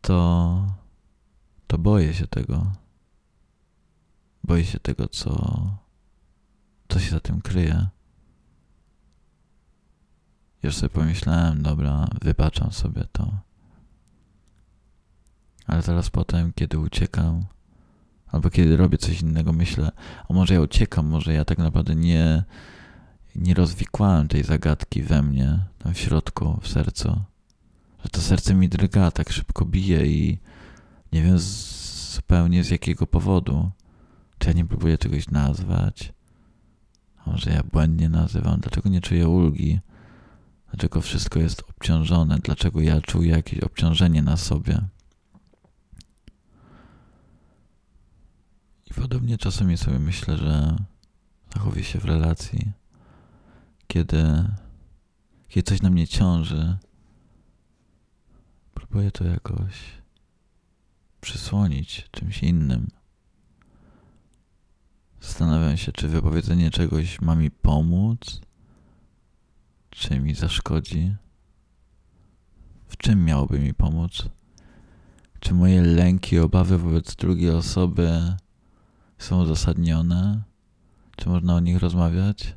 to, 0.00 0.66
to 1.66 1.78
boję 1.78 2.14
się 2.14 2.26
tego. 2.26 2.72
Boję 4.44 4.64
się 4.64 4.80
tego, 4.80 5.08
co, 5.08 5.60
co 6.88 7.00
się 7.00 7.10
za 7.10 7.20
tym 7.20 7.40
kryje. 7.40 7.86
Już 10.62 10.76
sobie 10.76 10.90
pomyślałem, 10.90 11.62
dobra, 11.62 12.08
wybaczam 12.22 12.72
sobie 12.72 13.04
to. 13.12 13.30
Ale 15.66 15.82
zaraz 15.82 16.10
potem, 16.10 16.52
kiedy 16.52 16.78
uciekam, 16.78 17.44
albo 18.26 18.50
kiedy 18.50 18.76
robię 18.76 18.98
coś 18.98 19.20
innego, 19.20 19.52
myślę, 19.52 19.90
a 20.28 20.32
może 20.32 20.54
ja 20.54 20.60
uciekam, 20.60 21.06
może 21.06 21.32
ja 21.32 21.44
tak 21.44 21.58
naprawdę 21.58 21.94
nie, 21.94 22.44
nie 23.36 23.54
rozwikłałem 23.54 24.28
tej 24.28 24.44
zagadki 24.44 25.02
we 25.02 25.22
mnie, 25.22 25.58
tam 25.78 25.94
w 25.94 25.98
środku, 25.98 26.60
w 26.62 26.68
sercu 26.68 27.20
że 28.04 28.08
to 28.10 28.20
serce 28.20 28.54
mi 28.54 28.68
drga, 28.68 29.10
tak 29.10 29.32
szybko 29.32 29.64
bije 29.64 30.06
i 30.06 30.38
nie 31.12 31.22
wiem 31.22 31.38
zupełnie 31.38 32.64
z 32.64 32.70
jakiego 32.70 33.06
powodu. 33.06 33.70
Czy 34.38 34.48
ja 34.48 34.54
nie 34.54 34.64
próbuję 34.64 34.98
czegoś 34.98 35.28
nazwać? 35.28 36.12
A 37.18 37.30
może 37.30 37.50
ja 37.50 37.62
błędnie 37.62 38.08
nazywam? 38.08 38.60
Dlaczego 38.60 38.88
nie 38.88 39.00
czuję 39.00 39.28
ulgi? 39.28 39.80
Dlaczego 40.70 41.00
wszystko 41.00 41.40
jest 41.40 41.62
obciążone? 41.70 42.38
Dlaczego 42.44 42.80
ja 42.80 43.00
czuję 43.00 43.30
jakieś 43.30 43.60
obciążenie 43.60 44.22
na 44.22 44.36
sobie? 44.36 44.80
I 48.90 48.94
podobnie 48.94 49.38
czasami 49.38 49.76
sobie 49.76 49.98
myślę, 49.98 50.36
że 50.36 50.76
zachowuję 51.54 51.84
się 51.84 51.98
w 51.98 52.04
relacji, 52.04 52.72
kiedy, 53.86 54.44
kiedy 55.48 55.70
coś 55.70 55.82
na 55.82 55.90
mnie 55.90 56.08
ciąży, 56.08 56.78
Próbuję 58.78 59.10
to 59.10 59.24
jakoś 59.24 59.74
przysłonić 61.20 62.08
czymś 62.10 62.42
innym. 62.42 62.88
Zastanawiam 65.20 65.76
się, 65.76 65.92
czy 65.92 66.08
wypowiedzenie 66.08 66.70
czegoś 66.70 67.20
ma 67.20 67.34
mi 67.34 67.50
pomóc, 67.50 68.40
czy 69.90 70.20
mi 70.20 70.34
zaszkodzi. 70.34 71.16
W 72.88 72.96
czym 72.96 73.24
miałoby 73.24 73.58
mi 73.58 73.74
pomóc? 73.74 74.28
Czy 75.40 75.54
moje 75.54 75.82
lęki, 75.82 76.38
obawy 76.38 76.78
wobec 76.78 77.16
drugiej 77.16 77.50
osoby 77.50 78.36
są 79.18 79.42
uzasadnione? 79.42 80.42
Czy 81.16 81.28
można 81.28 81.54
o 81.54 81.60
nich 81.60 81.78
rozmawiać? 81.78 82.56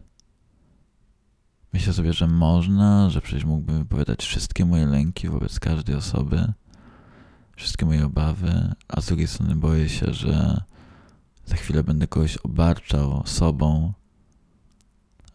Myślę 1.74 1.94
sobie, 1.94 2.14
że 2.14 2.28
można, 2.28 3.10
że 3.10 3.22
przecież 3.22 3.46
mógłbym 3.46 3.78
wypowiadać 3.78 4.26
wszystkie 4.26 4.66
moje 4.66 4.86
lęki 4.86 5.30
wobec 5.30 5.60
każdej 5.60 5.96
osoby, 5.96 6.54
wszystkie 7.56 7.86
moje 7.86 8.06
obawy, 8.06 8.76
a 8.88 9.02
z 9.02 9.06
drugiej 9.06 9.28
strony 9.28 9.56
boję 9.56 9.90
się, 9.90 10.14
że 10.14 10.62
za 11.46 11.56
chwilę 11.56 11.84
będę 11.84 12.08
kogoś 12.08 12.38
obarczał 12.38 13.24
sobą, 13.26 13.94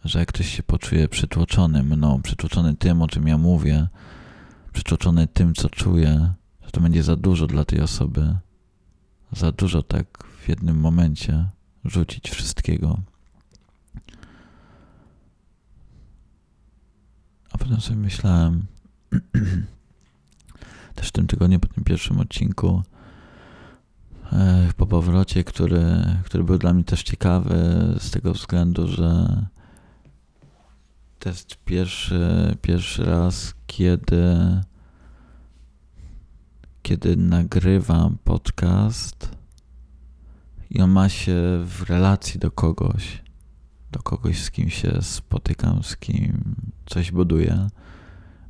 że 0.05 0.19
jak 0.19 0.29
ktoś 0.29 0.57
się 0.57 0.63
poczuje 0.63 1.09
przytłoczony 1.09 1.83
mną, 1.83 2.23
przytłoczony 2.23 2.77
tym, 2.77 3.03
o 3.03 3.09
czym 3.09 3.29
ja 3.29 3.39
mówię, 3.39 3.89
przytłoczony 4.73 5.27
tym, 5.27 5.55
co 5.55 5.71
czuję, 5.71 6.33
że 6.65 6.71
to 6.71 6.81
będzie 6.81 7.03
za 7.03 7.17
dużo 7.17 7.47
dla 7.47 7.65
tej 7.65 7.81
osoby, 7.81 8.37
za 9.33 9.53
dużo 9.53 9.83
tak 9.83 10.25
w 10.45 10.49
jednym 10.49 10.81
momencie 10.81 11.49
rzucić 11.85 12.31
wszystkiego. 12.31 12.99
A 17.53 17.59
potem 17.59 17.81
sobie 17.81 17.97
myślałem, 17.97 18.67
też 20.95 21.09
w 21.09 21.13
tym 21.13 21.27
tygodniu, 21.27 21.61
po 21.61 21.69
tym 21.69 21.85
pierwszym 21.85 22.21
odcinku, 22.21 22.83
e, 24.33 24.69
po 24.77 24.87
powrocie, 24.87 25.45
który, 25.45 25.85
który 26.25 26.45
był 26.45 26.59
dla 26.59 26.73
mnie 26.73 26.85
też 26.85 27.03
ciekawy 27.03 27.55
z 27.99 28.11
tego 28.11 28.33
względu, 28.33 28.89
że 28.89 29.47
jest 31.29 31.57
pierwszy, 31.65 32.57
pierwszy 32.63 33.05
raz, 33.05 33.55
kiedy 33.67 34.61
kiedy 36.83 37.17
nagrywam 37.17 38.19
podcast 38.25 39.31
i 40.71 40.81
on 40.81 40.91
ma 40.91 41.09
się 41.09 41.35
w 41.65 41.83
relacji 41.89 42.41
do 42.41 42.51
kogoś, 42.51 43.23
do 43.93 44.03
kogoś, 44.03 44.43
z 44.43 44.51
kim 44.51 44.71
się 44.71 45.03
spotykam, 45.03 45.83
z 45.83 45.97
kim 45.97 46.55
coś 46.87 47.11
buduję, 47.13 47.67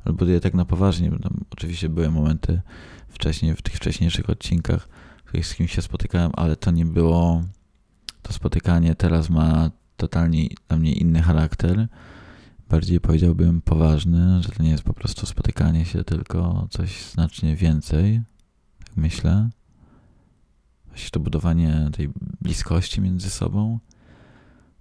ale 0.05 0.13
buduję 0.13 0.39
tak 0.39 0.53
na 0.53 0.65
poważnie. 0.65 1.09
Tam 1.09 1.45
oczywiście 1.49 1.89
były 1.89 2.11
momenty 2.11 2.61
wcześniej, 3.09 3.55
w 3.55 3.61
tych 3.61 3.75
wcześniejszych 3.75 4.29
odcinkach, 4.29 4.89
z 5.43 5.55
kim 5.55 5.67
się 5.67 5.81
spotykałem, 5.81 6.31
ale 6.35 6.55
to 6.55 6.71
nie 6.71 6.85
było, 6.85 7.43
to 8.21 8.33
spotykanie 8.33 8.95
teraz 8.95 9.29
ma 9.29 9.71
totalnie 9.95 10.47
dla 10.67 10.77
mnie 10.77 10.93
inny 10.93 11.21
charakter. 11.21 11.87
Bardziej 12.69 12.99
powiedziałbym 12.99 13.61
poważny, 13.61 14.43
że 14.43 14.49
to 14.49 14.63
nie 14.63 14.69
jest 14.69 14.83
po 14.83 14.93
prostu 14.93 15.25
spotykanie 15.25 15.85
się, 15.85 16.03
tylko 16.03 16.67
coś 16.71 17.03
znacznie 17.03 17.55
więcej, 17.55 18.21
tak 18.79 18.97
myślę. 18.97 19.49
Właśnie 20.87 21.09
to 21.09 21.19
budowanie 21.19 21.89
tej 21.93 22.09
bliskości 22.41 23.01
między 23.01 23.29
sobą 23.29 23.79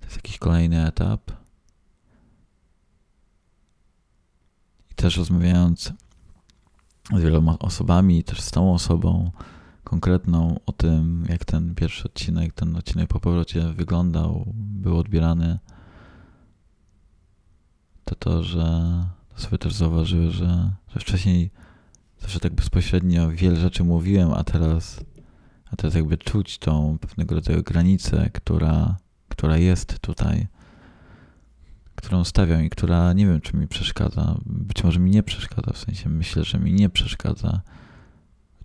to 0.00 0.07
jest 0.07 0.16
jakiś 0.16 0.38
kolejny 0.38 0.87
etap. 0.87 1.33
I 4.90 4.95
też 4.95 5.16
rozmawiając 5.16 5.93
z 7.14 7.23
wieloma 7.23 7.59
osobami, 7.59 8.25
też 8.25 8.40
z 8.40 8.50
tą 8.50 8.75
osobą 8.75 9.31
konkretną 9.85 10.61
o 10.66 10.73
tym, 10.73 11.26
jak 11.28 11.45
ten 11.45 11.75
pierwszy 11.75 12.05
odcinek, 12.05 12.52
ten 12.52 12.76
odcinek 12.76 13.09
po 13.09 13.21
powrocie 13.21 13.61
wyglądał, 13.61 14.52
był 14.55 14.99
odbierany, 14.99 15.59
to 18.07 18.15
to, 18.15 18.43
że 18.43 18.65
sobie 19.37 19.59
też 19.59 19.75
zauważyły, 19.75 20.31
że, 20.31 20.71
że 20.89 21.01
wcześniej 21.01 21.51
zawsze 22.21 22.41
tak 22.41 22.55
bezpośrednio 22.55 23.31
wiele 23.31 23.57
rzeczy 23.57 23.85
mówiłem, 23.85 24.33
a 24.33 24.45
teraz, 24.45 25.01
a 25.73 25.77
teraz 25.77 25.95
jakby 25.95 26.19
czuć 26.19 26.59
tą 26.59 26.99
pewnego 26.99 27.35
rodzaju 27.35 27.63
granicę, 27.63 28.31
która, 28.33 28.97
która 29.29 29.57
jest 29.57 29.99
tutaj, 29.99 30.47
którą 31.95 32.25
stawiam 32.25 32.65
i 32.65 32.71
która 32.71 33.13
nie 33.13 33.27
wiem, 33.27 33.41
czy 33.41 33.57
mi 33.57 33.69
przeszkadza. 33.69 34.39
Być 34.47 34.85
może 34.85 35.01
mi 35.01 35.11
nie 35.11 35.23
przeszkadza, 35.23 35.73
w 35.73 35.79
sensie 35.79 36.09
myślę, 36.09 36.45
że 36.45 36.59
mi 36.59 36.73
nie 36.73 36.89
przeszkadza. 36.89 37.61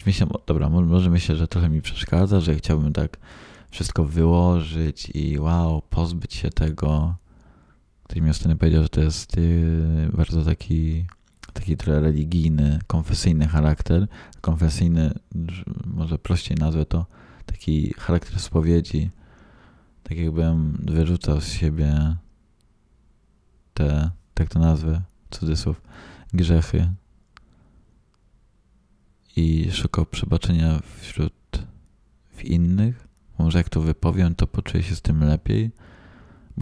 Myślę, 0.06 0.28
dobra, 0.48 0.70
może 0.70 1.10
myślę, 1.10 1.36
że 1.36 1.48
trochę 1.48 1.70
mi 1.70 1.82
przeszkadza, 1.82 2.40
że 2.40 2.56
chciałbym 2.56 2.94
tak 2.94 3.18
wszystko 3.72 4.06
wyłożyć 4.06 5.12
i 5.14 5.40
wow, 5.40 5.82
pozbyć 5.90 6.34
się 6.34 6.50
tego. 6.50 7.16
Ktoś 8.12 8.46
mi 8.46 8.56
powiedział, 8.56 8.84
że 8.84 8.90
to 8.90 9.02
jest 9.02 9.38
yy, 9.38 10.10
bardzo 10.14 10.46
taki 10.46 11.06
taki 11.54 11.78
trochę 11.78 12.00
religijny, 12.00 12.80
konfesyjny 12.88 13.48
charakter. 13.48 14.08
Konfesyjny, 14.42 15.14
może 15.86 16.20
prościej 16.20 16.58
nazwę 16.58 16.86
to, 16.86 17.06
taki 17.46 17.94
charakter 17.98 18.40
spowiedzi. 18.40 19.10
Tak 20.04 20.18
jakbym 20.18 20.78
wyrzucał 20.84 21.42
z 21.42 21.48
siebie 21.48 22.16
te, 23.74 24.12
tak 24.34 24.50
to 24.50 24.60
nazwę, 24.60 25.02
cudzysłów, 25.30 25.82
grzechy 26.34 26.94
i 29.36 29.72
szukał 29.72 30.06
przebaczenia 30.06 30.80
wśród 31.02 31.34
w 32.30 32.44
innych. 32.44 33.08
Może 33.40 33.58
jak 33.58 33.70
to 33.70 33.82
wypowiem, 33.82 34.36
to 34.36 34.48
poczuję 34.48 34.84
się 34.84 34.96
z 34.96 35.02
tym 35.02 35.24
lepiej, 35.24 35.72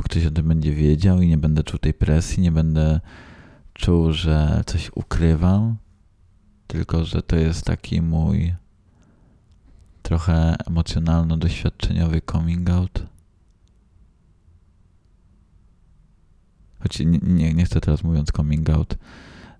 ktoś 0.03 0.25
o 0.25 0.31
tym 0.31 0.47
będzie 0.47 0.73
wiedział 0.73 1.21
i 1.21 1.27
nie 1.27 1.37
będę 1.37 1.63
czuł 1.63 1.79
tej 1.79 1.93
presji, 1.93 2.43
nie 2.43 2.51
będę 2.51 2.99
czuł, 3.73 4.11
że 4.11 4.63
coś 4.65 4.91
ukrywam, 4.95 5.75
tylko 6.67 7.05
że 7.05 7.21
to 7.21 7.35
jest 7.35 7.65
taki 7.65 8.01
mój 8.01 8.53
trochę 10.01 10.55
emocjonalno-doświadczeniowy 10.65 12.21
coming 12.31 12.69
out. 12.69 13.03
Choć 16.79 16.99
nie, 16.99 17.19
nie, 17.23 17.53
nie 17.53 17.65
chcę 17.65 17.81
teraz 17.81 18.03
mówiąc 18.03 18.31
coming 18.31 18.69
out 18.69 18.97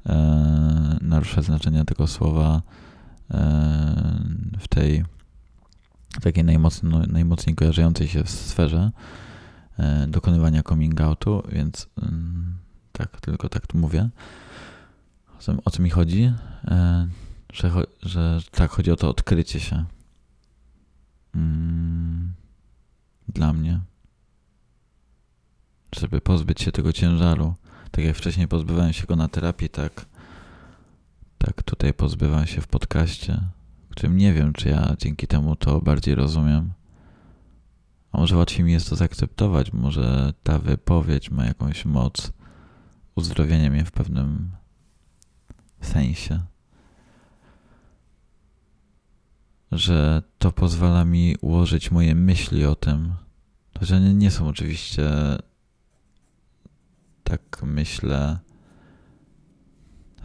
e, 0.05 0.97
naruszać 1.01 1.45
znaczenia 1.45 1.85
tego 1.85 2.07
słowa 2.07 2.61
e, 3.31 3.39
w 4.59 4.67
tej 4.67 5.05
takiej 6.21 6.43
najmocno, 6.43 6.99
najmocniej 7.07 7.55
kojarzącej 7.55 8.07
się 8.07 8.23
w 8.23 8.29
sferze 8.29 8.91
dokonywania 10.07 10.63
coming 10.63 11.01
outu, 11.01 11.43
więc 11.51 11.87
mm, 12.01 12.57
tak, 12.91 13.21
tylko 13.21 13.49
tak 13.49 13.67
tu 13.67 13.77
mówię. 13.77 14.09
O 15.65 15.71
co 15.71 15.81
mi 15.81 15.89
chodzi? 15.89 16.33
E, 16.67 17.07
że, 17.53 17.71
że 18.01 18.39
tak, 18.51 18.71
chodzi 18.71 18.91
o 18.91 18.95
to 18.95 19.09
odkrycie 19.09 19.59
się. 19.59 19.85
Mm, 21.35 22.33
dla 23.27 23.53
mnie. 23.53 23.79
Żeby 25.95 26.21
pozbyć 26.21 26.61
się 26.61 26.71
tego 26.71 26.93
ciężaru. 26.93 27.53
Tak 27.91 28.05
jak 28.05 28.15
wcześniej 28.15 28.47
pozbywałem 28.47 28.93
się 28.93 29.05
go 29.05 29.15
na 29.15 29.27
terapii, 29.27 29.69
tak, 29.69 30.05
tak 31.37 31.63
tutaj 31.63 31.93
pozbywam 31.93 32.47
się 32.47 32.61
w 32.61 32.67
podcaście, 32.67 33.41
w 33.89 33.91
którym 33.91 34.17
nie 34.17 34.33
wiem, 34.33 34.53
czy 34.53 34.69
ja 34.69 34.95
dzięki 34.97 35.27
temu 35.27 35.55
to 35.55 35.81
bardziej 35.81 36.15
rozumiem. 36.15 36.71
A 38.11 38.17
może 38.17 38.37
łatwiej 38.37 38.65
mi 38.65 38.71
jest 38.71 38.89
to 38.89 38.95
zaakceptować, 38.95 39.73
może 39.73 40.33
ta 40.43 40.59
wypowiedź 40.59 41.31
ma 41.31 41.45
jakąś 41.45 41.85
moc 41.85 42.31
uzdrowienia 43.15 43.69
mnie 43.69 43.85
w 43.85 43.91
pewnym 43.91 44.51
sensie. 45.81 46.39
Że 49.71 50.23
to 50.37 50.51
pozwala 50.51 51.05
mi 51.05 51.35
ułożyć 51.41 51.91
moje 51.91 52.15
myśli 52.15 52.65
o 52.65 52.75
tym, 52.75 53.13
że 53.81 54.01
nie, 54.01 54.13
nie 54.13 54.31
są 54.31 54.47
oczywiście, 54.47 55.09
tak 57.23 57.63
myślę, 57.63 58.39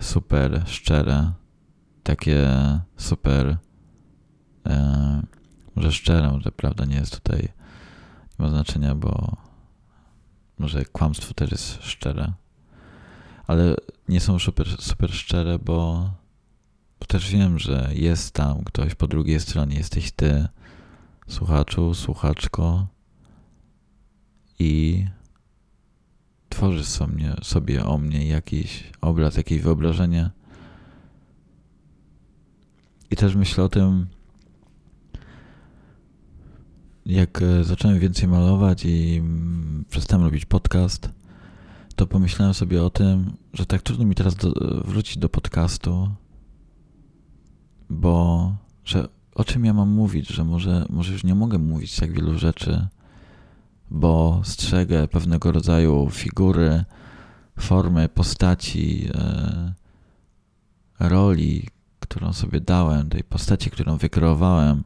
super 0.01 0.62
szczere, 0.66 1.33
takie 2.03 2.49
super, 2.97 3.57
e, 4.66 5.23
może 5.77 5.92
szczere, 5.92 6.31
może 6.31 6.53
prawda 6.53 6.85
nie 6.85 6.97
jest 6.97 7.23
tutaj, 7.23 7.49
ma 8.38 8.49
znaczenia, 8.49 8.94
bo 8.94 9.37
może 10.59 10.85
kłamstwo 10.85 11.35
też 11.35 11.51
jest 11.51 11.83
szczere 11.83 12.33
ale 13.47 13.77
nie 14.09 14.20
są 14.20 14.38
super, 14.38 14.83
super 14.83 15.12
szczere, 15.12 15.59
bo, 15.59 16.11
bo 17.01 17.07
też 17.07 17.31
wiem, 17.31 17.59
że 17.59 17.90
jest 17.94 18.35
tam 18.35 18.64
ktoś 18.64 18.94
po 18.94 19.07
drugiej 19.07 19.40
stronie, 19.40 19.77
jesteś 19.77 20.12
ty, 20.12 20.49
słuchaczu, 21.29 21.94
słuchaczko 21.94 22.87
i 24.59 25.05
tworzysz 26.49 26.87
sobie, 26.87 27.35
sobie 27.42 27.85
o 27.85 27.99
mnie 27.99 28.27
jakiś 28.27 28.92
obraz, 29.01 29.37
jakieś 29.37 29.62
wyobrażenie. 29.62 30.31
I 33.11 33.16
też 33.16 33.35
myślę 33.35 33.64
o 33.64 33.68
tym, 33.68 34.07
jak 37.07 37.43
e, 37.43 37.64
zacząłem 37.64 37.99
więcej 37.99 38.29
malować 38.29 38.85
i 38.85 39.17
mm, 39.17 39.85
przestałem 39.90 40.25
robić 40.25 40.45
podcast, 40.45 41.11
to 41.97 42.07
pomyślałem 42.07 42.55
sobie 42.55 42.83
o 42.83 42.90
tym, 42.90 43.33
że 43.53 43.67
tak 43.67 43.83
trudno 43.83 44.05
mi 44.05 44.14
teraz 44.14 44.35
do, 44.35 44.53
wrócić 44.85 45.19
do 45.19 45.29
podcastu, 45.29 46.09
bo 47.90 48.53
że 48.85 49.09
o 49.35 49.45
czym 49.45 49.64
ja 49.64 49.73
mam 49.73 49.88
mówić, 49.90 50.29
że 50.29 50.45
może, 50.45 50.87
może 50.90 51.12
już 51.12 51.25
nie 51.25 51.35
mogę 51.35 51.59
mówić 51.59 51.97
tak 51.97 52.12
wielu 52.12 52.38
rzeczy, 52.38 52.87
bo 53.90 54.40
strzegę 54.45 55.09
pewnego 55.09 55.53
rodzaju 55.53 56.09
figury, 56.11 56.85
formy, 57.59 58.09
postaci, 58.09 59.09
e, 59.14 59.75
roli, 61.01 61.69
którą 62.01 62.33
sobie 62.33 62.61
dałem, 62.61 63.09
tej 63.09 63.25
postaci, 63.25 63.71
którą 63.71 63.97
wykreowałem, 63.97 64.85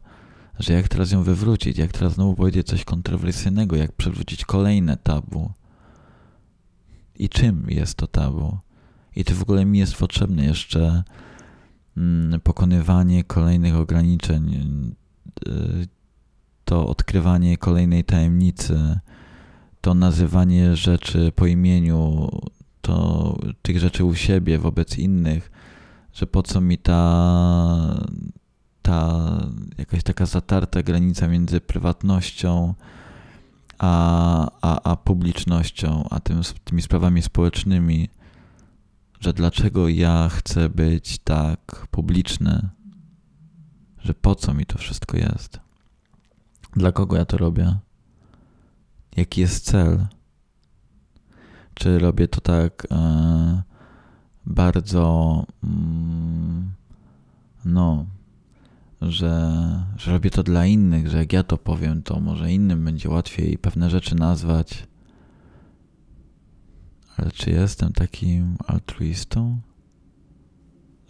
że 0.59 0.73
jak 0.73 0.89
teraz 0.89 1.13
ją 1.13 1.23
wywrócić, 1.23 1.79
jak 1.79 1.93
teraz 1.93 2.15
znowu 2.15 2.35
powiedzieć 2.35 2.67
coś 2.67 2.85
kontrowersyjnego, 2.85 3.77
jak 3.77 3.93
przewrócić 3.93 4.45
kolejne 4.45 4.97
tabu 4.97 5.51
i 7.19 7.29
czym 7.29 7.67
jest 7.69 7.95
to 7.95 8.07
tabu. 8.07 8.59
I 9.17 9.25
to 9.25 9.35
w 9.35 9.43
ogóle 9.43 9.65
mi 9.65 9.79
jest 9.79 9.97
potrzebne 9.97 10.45
jeszcze 10.45 11.03
mm, 11.97 12.41
pokonywanie 12.41 13.25
kolejnych 13.25 13.77
ograniczeń, 13.77 14.55
y, 15.49 15.89
to 16.65 16.87
odkrywanie 16.87 17.57
kolejnej 17.57 18.05
tajemnicy, 18.05 18.99
to 19.81 19.95
nazywanie 19.95 20.77
rzeczy 20.77 21.33
po 21.37 21.47
imieniu, 21.47 22.29
to 22.81 23.39
tych 23.63 23.79
rzeczy 23.79 24.05
u 24.05 24.15
siebie 24.15 24.59
wobec 24.59 24.99
innych, 24.99 25.51
że 26.13 26.27
po 26.27 26.43
co 26.43 26.61
mi 26.61 26.79
ta, 26.79 28.07
ta 28.89 29.29
jakaś 29.79 30.03
taka 30.03 30.27
zatarta 30.27 30.83
granica 30.83 31.29
między 31.29 31.61
prywatnością 31.61 32.75
a, 33.79 34.51
a, 34.63 34.91
a 34.91 34.97
publicznością, 34.97 36.09
a 36.11 36.21
tym, 36.21 36.41
tymi 36.65 36.83
sprawami 36.83 37.23
społecznymi, 37.23 38.09
że 39.21 39.33
dlaczego 39.33 39.89
ja 39.89 40.29
chcę 40.29 40.69
być 40.69 41.19
tak 41.19 41.87
publiczny, 41.91 42.69
że 43.99 44.15
po 44.15 44.35
co 44.35 44.55
mi 44.55 44.67
to 44.67 44.79
wszystko 44.79 45.17
jest, 45.17 45.61
dla 46.77 46.93
kogo 46.93 47.17
ja 47.17 47.25
to 47.25 47.39
robię, 47.39 47.77
jaki 49.17 49.41
jest 49.41 49.65
cel, 49.65 50.07
czy 51.75 51.99
robię 51.99 52.29
to 52.29 52.41
tak 52.41 52.87
e, 52.91 53.63
bardzo, 54.47 55.45
mm, 55.65 56.73
no, 57.65 58.07
że, 59.01 59.53
że 59.97 60.13
robię 60.13 60.31
to 60.31 60.43
dla 60.43 60.67
innych, 60.67 61.09
że 61.09 61.19
jak 61.19 61.33
ja 61.33 61.43
to 61.43 61.59
powiem, 61.59 62.03
to 62.03 62.21
może 62.21 62.53
innym 62.53 62.85
będzie 62.85 63.11
łatwiej 63.11 63.59
pewne 63.59 63.91
rzeczy 63.91 64.15
nazwać. 64.15 64.87
Ale 67.17 67.31
czy 67.31 67.51
jestem 67.51 67.93
takim 67.93 68.57
altruistą? 68.67 69.61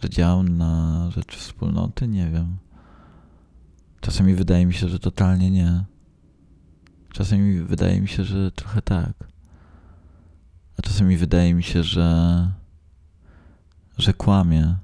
Że 0.03 0.09
działam 0.09 0.57
na 0.57 1.05
rzecz 1.11 1.35
wspólnoty? 1.35 2.07
Nie 2.07 2.31
wiem. 2.31 2.57
Czasami 4.01 4.35
wydaje 4.35 4.65
mi 4.65 4.73
się, 4.73 4.89
że 4.89 4.99
totalnie 4.99 5.51
nie. 5.51 5.85
Czasami 7.13 7.61
wydaje 7.61 8.01
mi 8.01 8.07
się, 8.07 8.23
że 8.23 8.51
trochę 8.51 8.81
tak. 8.81 9.13
A 10.77 10.81
czasami 10.81 11.17
wydaje 11.17 11.53
mi 11.53 11.63
się, 11.63 11.83
że, 11.83 12.51
że 13.97 14.13
kłamie 14.13 14.75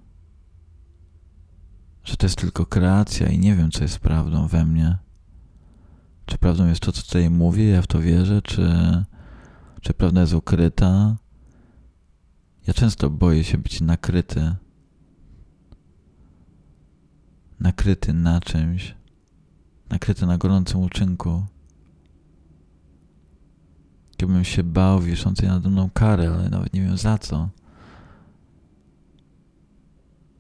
że 2.05 2.17
to 2.17 2.25
jest 2.25 2.37
tylko 2.37 2.65
kreacja 2.65 3.27
i 3.27 3.39
nie 3.39 3.55
wiem, 3.55 3.71
co 3.71 3.83
jest 3.83 3.99
prawdą 3.99 4.47
we 4.47 4.65
mnie. 4.65 4.97
Czy 6.25 6.37
prawdą 6.37 6.67
jest 6.67 6.81
to, 6.81 6.91
co 6.91 7.01
tutaj 7.01 7.29
mówię, 7.29 7.69
ja 7.69 7.81
w 7.81 7.87
to 7.87 7.99
wierzę, 7.99 8.41
czy, 8.41 8.71
czy 9.81 9.93
prawda 9.93 10.21
jest 10.21 10.33
ukryta? 10.33 11.15
Ja 12.67 12.73
często 12.73 13.09
boję 13.09 13.43
się 13.43 13.57
być 13.57 13.81
nakryty. 13.81 14.55
Nakryty 17.59 18.13
na 18.13 18.41
czymś. 18.41 18.95
Nakryty 19.89 20.25
na 20.25 20.37
gorącym 20.37 20.79
uczynku. 20.79 21.45
Jakbym 24.21 24.43
się 24.43 24.63
bał 24.63 25.01
wiszącej 25.01 25.49
nade 25.49 25.69
mną 25.69 25.89
kary, 25.89 26.27
ale 26.27 26.49
nawet 26.49 26.73
nie 26.73 26.81
wiem 26.81 26.97
za 26.97 27.17
co. 27.17 27.49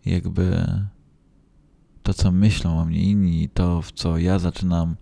Jakby 0.05 0.65
to, 2.05 2.13
co 2.13 2.31
myślą 2.31 2.79
o 2.79 2.85
mnie 2.85 3.01
inni, 3.01 3.49
to, 3.49 3.81
w 3.81 3.91
co 3.91 4.17
ja 4.17 4.39
zaczynam 4.39 4.95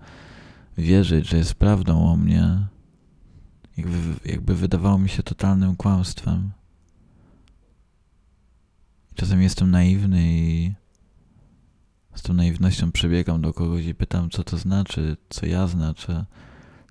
wierzyć, 0.78 1.30
że 1.30 1.38
jest 1.38 1.54
prawdą 1.54 2.12
o 2.12 2.18
mnie, 2.18 2.68
jakby, 3.78 3.98
jakby 4.26 4.56
wydawało 4.56 5.00
mi 5.00 5.10
się 5.10 5.24
totalnym 5.24 5.76
kłamstwem. 5.76 6.52
Czasem 9.16 9.42
jestem 9.42 9.72
naiwny 9.72 10.22
i 10.24 10.74
z 12.16 12.22
tą 12.22 12.34
naiwnością 12.34 12.92
przebiegam 12.92 13.42
do 13.42 13.54
kogoś 13.54 13.86
i 13.86 13.96
pytam, 13.96 14.30
co 14.30 14.44
to 14.44 14.58
znaczy, 14.58 15.18
co 15.30 15.46
ja 15.46 15.68
znaczę, 15.68 16.26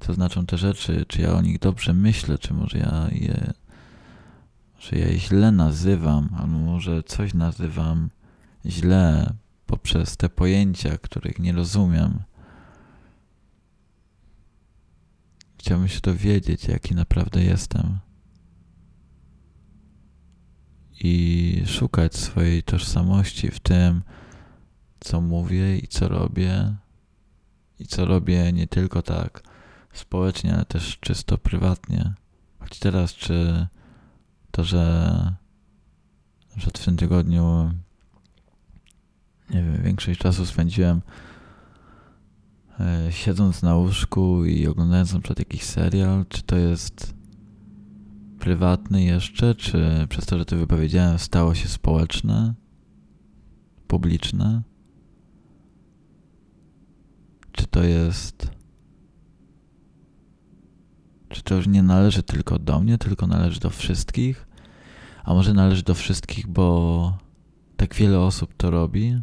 co 0.01 0.15
znaczą 0.15 0.47
te 0.47 0.59
rzeczy, 0.59 1.05
czy 1.09 1.23
ja 1.23 1.33
o 1.33 1.43
nich 1.43 1.59
dobrze 1.59 1.95
myślę, 1.95 2.39
czy 2.39 2.55
może 2.55 2.79
ja 2.79 3.09
je, 3.13 3.53
że 4.79 4.99
ja 4.99 5.09
je 5.09 5.19
źle 5.19 5.53
nazywam, 5.53 6.29
albo 6.39 6.59
może 6.59 7.03
coś 7.03 7.35
nazywam 7.35 8.11
źle, 8.67 9.35
poprzez 9.73 10.17
te 10.17 10.29
pojęcia, 10.29 10.99
których 10.99 11.39
nie 11.39 11.53
rozumiem. 11.53 12.23
Chciałbym 15.59 15.89
się 15.89 16.01
dowiedzieć, 16.01 16.65
jaki 16.65 16.95
naprawdę 16.95 17.45
jestem. 17.45 17.99
I 21.01 21.63
szukać 21.67 22.17
swojej 22.17 22.63
tożsamości 22.63 23.51
w 23.51 23.61
tym, 23.61 24.03
co 25.01 25.21
mówię 25.21 25.79
i 25.79 25.89
co 25.89 26.09
robię. 26.09 26.75
I 27.79 27.87
co 27.87 28.05
robię 28.05 28.53
nie 28.53 28.67
tylko 28.67 29.03
tak 29.03 29.43
społecznie, 29.93 30.55
ale 30.55 30.65
też 30.65 30.99
czysto 31.01 31.39
prywatnie. 31.39 32.15
Choć 32.59 32.79
teraz, 32.79 33.15
czy 33.15 33.67
to, 34.51 34.65
że, 34.65 35.35
że 36.57 36.71
w 36.71 36.85
tym 36.85 36.97
tygodniu 36.97 37.73
nie 39.53 39.63
wiem, 39.63 39.83
większość 39.83 40.21
czasu 40.21 40.47
spędziłem 40.47 41.03
e, 42.81 43.13
siedząc 43.13 43.63
na 43.63 43.77
łóżku 43.77 44.45
i 44.45 44.67
oglądając 44.67 45.13
na 45.13 45.21
przykład 45.21 45.39
jakiś 45.39 45.63
serial, 45.63 46.25
czy 46.29 46.43
to 46.43 46.57
jest 46.57 47.15
prywatny 48.39 49.03
jeszcze, 49.03 49.55
czy 49.55 50.07
przez 50.09 50.27
to, 50.27 50.39
że 50.39 50.45
to 50.45 50.57
wypowiedziałem, 50.57 51.19
stało 51.19 51.55
się 51.55 51.69
społeczne, 51.69 52.55
publiczne? 53.87 54.63
Czy 57.53 57.67
to 57.67 57.83
jest. 57.83 58.51
Czy 61.29 61.43
to 61.43 61.55
już 61.55 61.67
nie 61.67 61.83
należy 61.83 62.23
tylko 62.23 62.59
do 62.59 62.81
mnie, 62.81 62.99
tylko 62.99 63.27
należy 63.27 63.61
do 63.61 63.71
wszystkich? 63.71 64.47
A 65.25 65.35
może 65.35 65.55
należy 65.55 65.83
do 65.83 65.95
wszystkich, 65.95 66.47
bo 66.47 67.19
tak 67.77 67.95
wiele 67.95 68.21
osób 68.21 68.55
to 68.57 68.71
robi? 68.71 69.23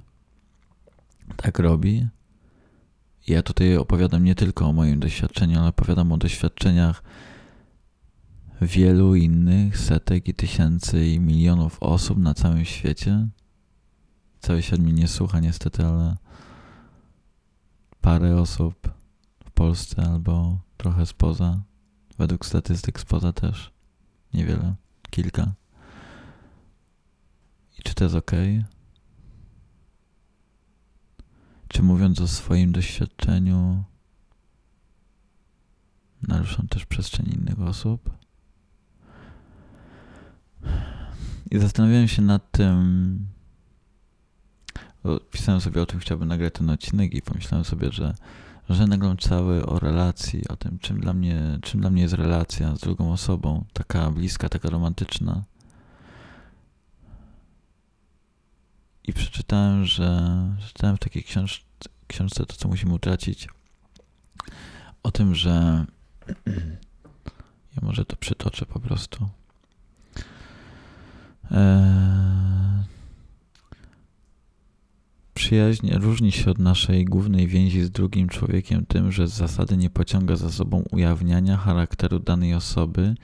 Tak 1.41 1.59
robi. 1.59 2.07
Ja 3.27 3.43
tutaj 3.43 3.77
opowiadam 3.77 4.23
nie 4.23 4.35
tylko 4.35 4.65
o 4.65 4.73
moim 4.73 4.99
doświadczeniu, 4.99 5.59
ale 5.59 5.67
opowiadam 5.67 6.11
o 6.11 6.17
doświadczeniach 6.17 7.03
wielu 8.61 9.15
innych, 9.15 9.77
setek 9.77 10.27
i 10.27 10.33
tysięcy 10.33 11.05
i 11.05 11.19
milionów 11.19 11.77
osób 11.83 12.17
na 12.17 12.33
całym 12.33 12.65
świecie. 12.65 13.27
Cały 14.39 14.61
świat 14.61 14.79
mnie 14.79 14.93
nie 14.93 15.07
słucha 15.07 15.39
niestety, 15.39 15.85
ale 15.85 16.17
parę 18.01 18.41
osób 18.41 18.91
w 19.45 19.51
Polsce 19.51 20.03
albo 20.03 20.59
trochę 20.77 21.05
spoza. 21.05 21.61
Według 22.17 22.45
statystyk 22.45 22.99
spoza 22.99 23.33
też 23.33 23.71
niewiele, 24.33 24.75
kilka. 25.09 25.53
I 27.79 27.83
czy 27.83 27.93
to 27.95 28.03
jest 28.03 28.15
ok? 28.15 28.31
Czy 31.69 31.83
mówiąc 31.83 32.21
o 32.21 32.27
swoim 32.27 32.71
doświadczeniu, 32.71 33.83
naruszam 36.27 36.67
też 36.67 36.85
przestrzeń 36.85 37.25
innych 37.33 37.61
osób? 37.61 38.09
I 41.51 41.59
zastanawiałem 41.59 42.07
się 42.07 42.21
nad 42.21 42.51
tym, 42.51 43.27
pisałem 45.31 45.61
sobie 45.61 45.81
o 45.81 45.85
tym, 45.85 45.99
chciałbym 45.99 46.27
nagrać 46.27 46.53
ten 46.53 46.69
odcinek 46.69 47.13
i 47.13 47.21
pomyślałem 47.21 47.65
sobie, 47.65 47.91
że, 47.91 48.13
że 48.69 48.87
nagram 48.87 49.17
cały 49.17 49.65
o 49.65 49.79
relacji, 49.79 50.47
o 50.47 50.55
tym, 50.55 50.79
czym 50.79 50.99
dla, 50.99 51.13
mnie, 51.13 51.59
czym 51.61 51.81
dla 51.81 51.89
mnie 51.89 52.01
jest 52.01 52.13
relacja 52.13 52.75
z 52.75 52.79
drugą 52.79 53.11
osobą, 53.11 53.65
taka 53.73 54.11
bliska, 54.11 54.49
taka 54.49 54.69
romantyczna. 54.69 55.43
I 59.09 59.13
przeczytałem, 59.13 59.85
że 59.85 60.29
czytałem 60.67 60.97
w 60.97 60.99
takiej 60.99 61.23
książ 61.23 61.65
książce 62.07 62.45
To, 62.45 62.55
co 62.55 62.67
musimy 62.67 62.93
utracić, 62.93 63.47
o 65.03 65.11
tym, 65.11 65.35
że 65.35 65.85
ja 67.75 67.81
może 67.81 68.05
to 68.05 68.15
przytoczę 68.15 68.65
po 68.65 68.79
prostu. 68.79 69.29
Eee, 71.51 72.83
przyjaźń 75.33 75.89
różni 75.93 76.31
się 76.31 76.51
od 76.51 76.59
naszej 76.59 77.05
głównej 77.05 77.47
więzi 77.47 77.81
z 77.81 77.91
drugim 77.91 78.29
człowiekiem 78.29 78.85
tym, 78.85 79.11
że 79.11 79.27
z 79.27 79.33
zasady 79.33 79.77
nie 79.77 79.89
pociąga 79.89 80.35
za 80.35 80.51
sobą 80.51 80.83
ujawniania 80.91 81.57
charakteru 81.57 82.19
danej 82.19 82.53
osoby 82.53 83.15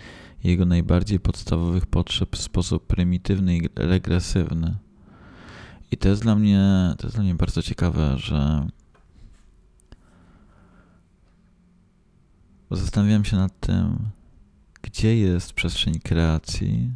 jego 0.44 0.66
najbardziej 0.66 1.20
podstawowych 1.20 1.86
potrzeb 1.86 2.36
w 2.36 2.42
sposób 2.42 2.88
prymitywny 2.88 3.58
i 3.58 3.70
regresywny. 3.76 4.85
I 5.92 5.98
to 5.98 6.10
jest 6.10 6.22
dla 6.22 6.36
mnie, 6.36 6.94
to 6.98 7.08
jest 7.08 7.16
dla 7.16 7.24
mnie 7.24 7.36
bardzo 7.36 7.62
ciekawe, 7.62 8.18
że 8.18 8.68
zastanawiam 12.72 13.26
się 13.26 13.38
nad 13.38 13.60
tym, 13.60 14.10
gdzie 14.82 15.18
jest 15.18 15.54
przestrzeń 15.54 16.00
kreacji, 16.00 16.92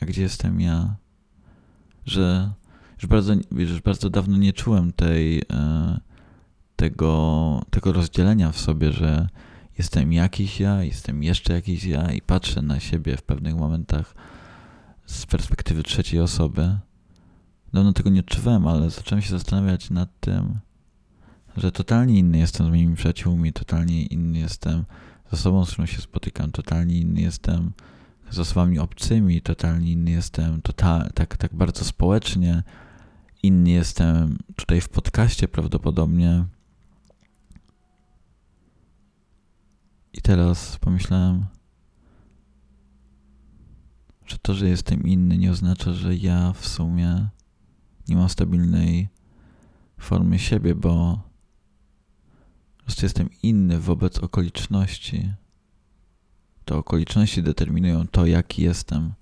a 0.00 0.06
gdzie 0.06 0.22
jestem 0.22 0.60
ja. 0.60 0.96
Że 2.06 2.52
już 3.02 3.06
bardzo, 3.06 3.34
już 3.52 3.80
bardzo 3.80 4.10
dawno 4.10 4.36
nie 4.36 4.52
czułem 4.52 4.92
tej, 4.92 5.38
e, 5.52 6.00
tego, 6.76 7.62
tego 7.70 7.92
rozdzielenia 7.92 8.52
w 8.52 8.58
sobie, 8.58 8.92
że 8.92 9.28
jestem 9.78 10.12
jakiś 10.12 10.60
ja, 10.60 10.82
jestem 10.82 11.22
jeszcze 11.22 11.52
jakiś 11.52 11.84
ja 11.84 12.12
i 12.12 12.20
patrzę 12.20 12.62
na 12.62 12.80
siebie 12.80 13.16
w 13.16 13.22
pewnych 13.22 13.56
momentach 13.56 14.14
z 15.06 15.26
perspektywy 15.26 15.82
trzeciej 15.82 16.20
osoby 16.20 16.78
dawno 17.72 17.92
tego 17.92 18.10
nie 18.10 18.20
odczuwałem, 18.20 18.66
ale 18.66 18.90
zacząłem 18.90 19.22
się 19.22 19.30
zastanawiać 19.30 19.90
nad 19.90 20.20
tym, 20.20 20.58
że 21.56 21.72
totalnie 21.72 22.18
inny 22.18 22.38
jestem 22.38 22.66
z 22.66 22.70
moimi 22.70 22.96
przyjaciółmi, 22.96 23.52
totalnie 23.52 24.06
inny 24.06 24.38
jestem 24.38 24.84
z 25.30 25.34
osobą, 25.34 25.64
z 25.64 25.72
którą 25.72 25.86
się 25.86 26.02
spotykam, 26.02 26.52
totalnie 26.52 27.00
inny 27.00 27.20
jestem 27.20 27.72
z 28.30 28.38
osobami 28.38 28.78
obcymi, 28.78 29.42
totalnie 29.42 29.92
inny 29.92 30.10
jestem 30.10 30.62
total, 30.62 31.10
tak, 31.14 31.36
tak 31.36 31.54
bardzo 31.54 31.84
społecznie, 31.84 32.62
inny 33.42 33.70
jestem 33.70 34.38
tutaj 34.56 34.80
w 34.80 34.88
podcaście 34.88 35.48
prawdopodobnie. 35.48 36.44
I 40.12 40.22
teraz 40.22 40.76
pomyślałem, 40.76 41.46
że 44.26 44.38
to, 44.38 44.54
że 44.54 44.68
jestem 44.68 45.02
inny, 45.02 45.38
nie 45.38 45.50
oznacza, 45.50 45.92
że 45.92 46.16
ja 46.16 46.52
w 46.52 46.68
sumie 46.68 47.28
nie 48.08 48.16
mam 48.16 48.28
stabilnej 48.28 49.08
formy 49.98 50.38
siebie, 50.38 50.74
bo 50.74 51.20
po 52.78 52.82
prostu 52.84 53.06
jestem 53.06 53.28
inny 53.42 53.78
wobec 53.80 54.18
okoliczności. 54.18 55.32
To 56.64 56.78
okoliczności 56.78 57.42
determinują 57.42 58.06
to, 58.06 58.26
jaki 58.26 58.62
jestem. 58.62 59.12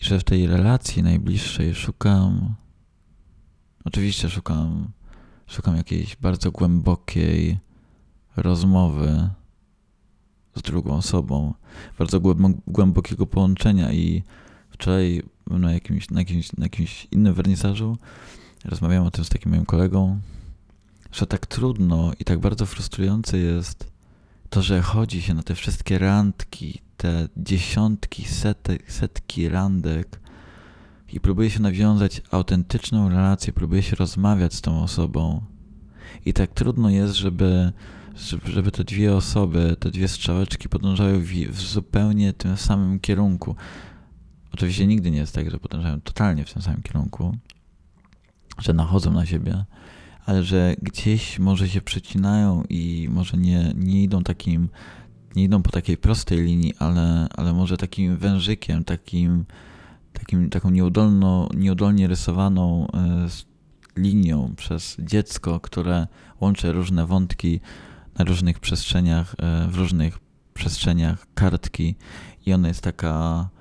I 0.00 0.04
że 0.04 0.18
w 0.18 0.24
tej 0.24 0.46
relacji 0.46 1.02
najbliższej 1.02 1.74
szukam. 1.74 2.54
Oczywiście 3.84 4.30
szukam, 4.30 4.88
szukam 5.46 5.76
jakiejś 5.76 6.16
bardzo 6.16 6.50
głębokiej 6.50 7.58
rozmowy 8.36 9.30
z 10.54 10.62
drugą 10.62 10.96
osobą, 10.96 11.54
bardzo 11.98 12.20
głębokiego 12.66 13.26
połączenia 13.26 13.92
i 13.92 14.22
wczoraj 14.70 15.22
na 15.46 15.72
jakimś, 15.72 16.10
na 16.10 16.20
jakimś, 16.20 16.52
na 16.52 16.64
jakimś 16.64 17.08
innym 17.10 17.34
wernisażu 17.34 17.98
rozmawiałem 18.64 19.06
o 19.06 19.10
tym 19.10 19.24
z 19.24 19.28
takim 19.28 19.52
moim 19.52 19.64
kolegą, 19.64 20.20
że 21.12 21.26
tak 21.26 21.46
trudno 21.46 22.12
i 22.20 22.24
tak 22.24 22.38
bardzo 22.38 22.66
frustrujące 22.66 23.38
jest 23.38 23.90
to, 24.50 24.62
że 24.62 24.82
chodzi 24.82 25.22
się 25.22 25.34
na 25.34 25.42
te 25.42 25.54
wszystkie 25.54 25.98
randki, 25.98 26.82
te 26.96 27.28
dziesiątki, 27.36 28.24
setek, 28.24 28.92
setki 28.92 29.48
randek 29.48 30.20
i 31.12 31.20
próbuje 31.20 31.50
się 31.50 31.62
nawiązać 31.62 32.22
autentyczną 32.30 33.08
relację, 33.08 33.52
próbuje 33.52 33.82
się 33.82 33.96
rozmawiać 33.96 34.54
z 34.54 34.60
tą 34.60 34.82
osobą. 34.82 35.42
I 36.26 36.32
tak 36.32 36.50
trudno 36.50 36.90
jest, 36.90 37.14
żeby, 37.14 37.72
żeby 38.44 38.70
te 38.70 38.84
dwie 38.84 39.16
osoby, 39.16 39.76
te 39.80 39.90
dwie 39.90 40.08
strzałeczki 40.08 40.68
podążały 40.68 41.20
w, 41.20 41.28
w 41.32 41.60
zupełnie 41.60 42.32
tym 42.32 42.56
samym 42.56 43.00
kierunku. 43.00 43.56
Oczywiście 44.54 44.86
nigdy 44.86 45.10
nie 45.10 45.18
jest 45.18 45.34
tak, 45.34 45.50
że 45.50 45.58
podążają 45.58 46.00
totalnie 46.00 46.44
w 46.44 46.52
tym 46.52 46.62
samym 46.62 46.82
kierunku, 46.82 47.36
że 48.58 48.72
nachodzą 48.72 49.12
na 49.12 49.26
siebie, 49.26 49.64
ale 50.26 50.42
że 50.42 50.74
gdzieś 50.82 51.38
może 51.38 51.68
się 51.68 51.80
przecinają 51.80 52.64
i 52.68 53.08
może 53.10 53.36
nie, 53.36 53.72
nie 53.76 54.02
idą 54.02 54.22
takim, 54.22 54.68
nie 55.36 55.44
idą 55.44 55.62
po 55.62 55.70
takiej 55.70 55.96
prostej 55.96 56.42
linii, 56.42 56.74
ale, 56.78 57.26
ale 57.36 57.52
może 57.52 57.76
takim 57.76 58.16
wężykiem, 58.16 58.84
takim, 58.84 59.44
takim 60.12 60.50
taką 60.50 60.70
nieudolno, 60.70 61.48
nieudolnie 61.54 62.06
rysowaną 62.06 62.86
e, 62.86 63.28
linią 63.96 64.54
przez 64.56 64.96
dziecko, 64.98 65.60
które 65.60 66.06
łączy 66.40 66.72
różne 66.72 67.06
wątki 67.06 67.60
na 68.18 68.24
różnych 68.24 68.60
przestrzeniach, 68.60 69.34
e, 69.38 69.68
w 69.68 69.76
różnych 69.76 70.18
przestrzeniach 70.54 71.26
kartki 71.34 71.94
i 72.46 72.52
ona 72.52 72.68
jest 72.68 72.80
taka 72.80 73.53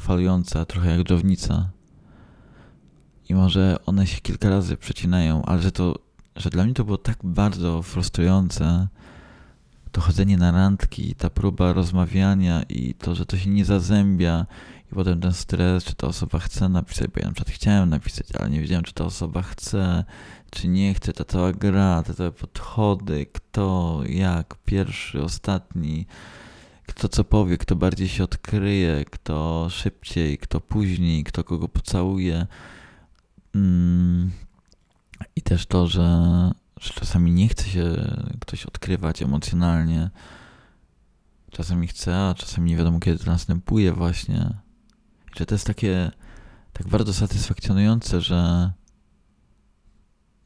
falująca, 0.00 0.64
trochę 0.64 0.90
jak 0.96 1.06
dżownica. 1.06 1.70
I 3.28 3.34
może 3.34 3.76
one 3.86 4.06
się 4.06 4.20
kilka 4.20 4.48
razy 4.48 4.76
przecinają, 4.76 5.44
ale 5.44 5.62
że 5.62 5.72
to, 5.72 5.98
że 6.36 6.50
dla 6.50 6.64
mnie 6.64 6.74
to 6.74 6.84
było 6.84 6.98
tak 6.98 7.18
bardzo 7.24 7.82
frustrujące, 7.82 8.88
to 9.92 10.00
chodzenie 10.00 10.36
na 10.36 10.50
randki, 10.50 11.14
ta 11.14 11.30
próba 11.30 11.72
rozmawiania 11.72 12.62
i 12.68 12.94
to, 12.94 13.14
że 13.14 13.26
to 13.26 13.38
się 13.38 13.50
nie 13.50 13.64
zazębia 13.64 14.46
i 14.92 14.94
potem 14.94 15.20
ten 15.20 15.32
stres, 15.32 15.84
czy 15.84 15.94
ta 15.94 16.06
osoba 16.06 16.38
chce 16.38 16.68
napisać, 16.68 17.08
bo 17.08 17.20
ja 17.20 17.26
na 17.26 17.32
przykład 17.32 17.54
chciałem 17.54 17.88
napisać, 17.88 18.26
ale 18.38 18.50
nie 18.50 18.60
wiedziałem, 18.60 18.84
czy 18.84 18.92
ta 18.92 19.04
osoba 19.04 19.42
chce, 19.42 20.04
czy 20.50 20.68
nie 20.68 20.94
chce, 20.94 21.12
ta 21.12 21.24
cała 21.24 21.52
gra, 21.52 22.02
te 22.02 22.14
całe 22.14 22.32
podchody, 22.32 23.26
kto, 23.32 24.00
jak, 24.08 24.54
pierwszy, 24.64 25.22
ostatni, 25.22 26.06
kto 26.90 27.08
co 27.08 27.24
powie, 27.24 27.58
kto 27.58 27.76
bardziej 27.76 28.08
się 28.08 28.24
odkryje, 28.24 29.04
kto 29.04 29.66
szybciej, 29.70 30.38
kto 30.38 30.60
później, 30.60 31.24
kto 31.24 31.44
kogo 31.44 31.68
pocałuje. 31.68 32.46
Mm. 33.54 34.30
I 35.36 35.42
też 35.42 35.66
to, 35.66 35.86
że, 35.86 36.50
że 36.80 36.92
czasami 36.94 37.32
nie 37.32 37.48
chce 37.48 37.64
się 37.64 37.84
ktoś 38.40 38.66
odkrywać 38.66 39.22
emocjonalnie. 39.22 40.10
Czasami 41.50 41.86
chce, 41.86 42.28
a 42.28 42.34
czasami 42.34 42.70
nie 42.70 42.76
wiadomo 42.76 43.00
kiedy 43.00 43.24
to 43.24 43.30
następuje 43.30 43.92
właśnie. 43.92 44.54
I 45.34 45.38
że 45.38 45.46
to 45.46 45.54
jest 45.54 45.66
takie 45.66 46.10
tak 46.72 46.88
bardzo 46.88 47.14
satysfakcjonujące, 47.14 48.20
że 48.20 48.72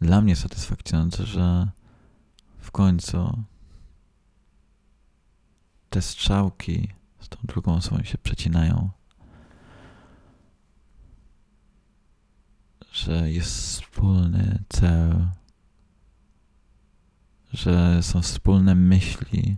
dla 0.01 0.21
mnie 0.21 0.37
satysfakcjonujące, 0.37 1.27
że 1.27 1.69
w 2.59 2.71
końcu 2.71 3.45
te 5.95 6.03
strzałki 6.03 6.89
z 7.21 7.29
tą 7.29 7.39
drugą 7.45 7.75
osobą 7.75 8.03
się 8.03 8.19
przecinają. 8.19 8.91
że 12.93 13.31
jest 13.31 13.51
wspólny 13.51 14.65
cel, 14.69 15.27
że 17.53 18.03
są 18.03 18.23
wspólne 18.23 18.75
myśli 18.75 19.57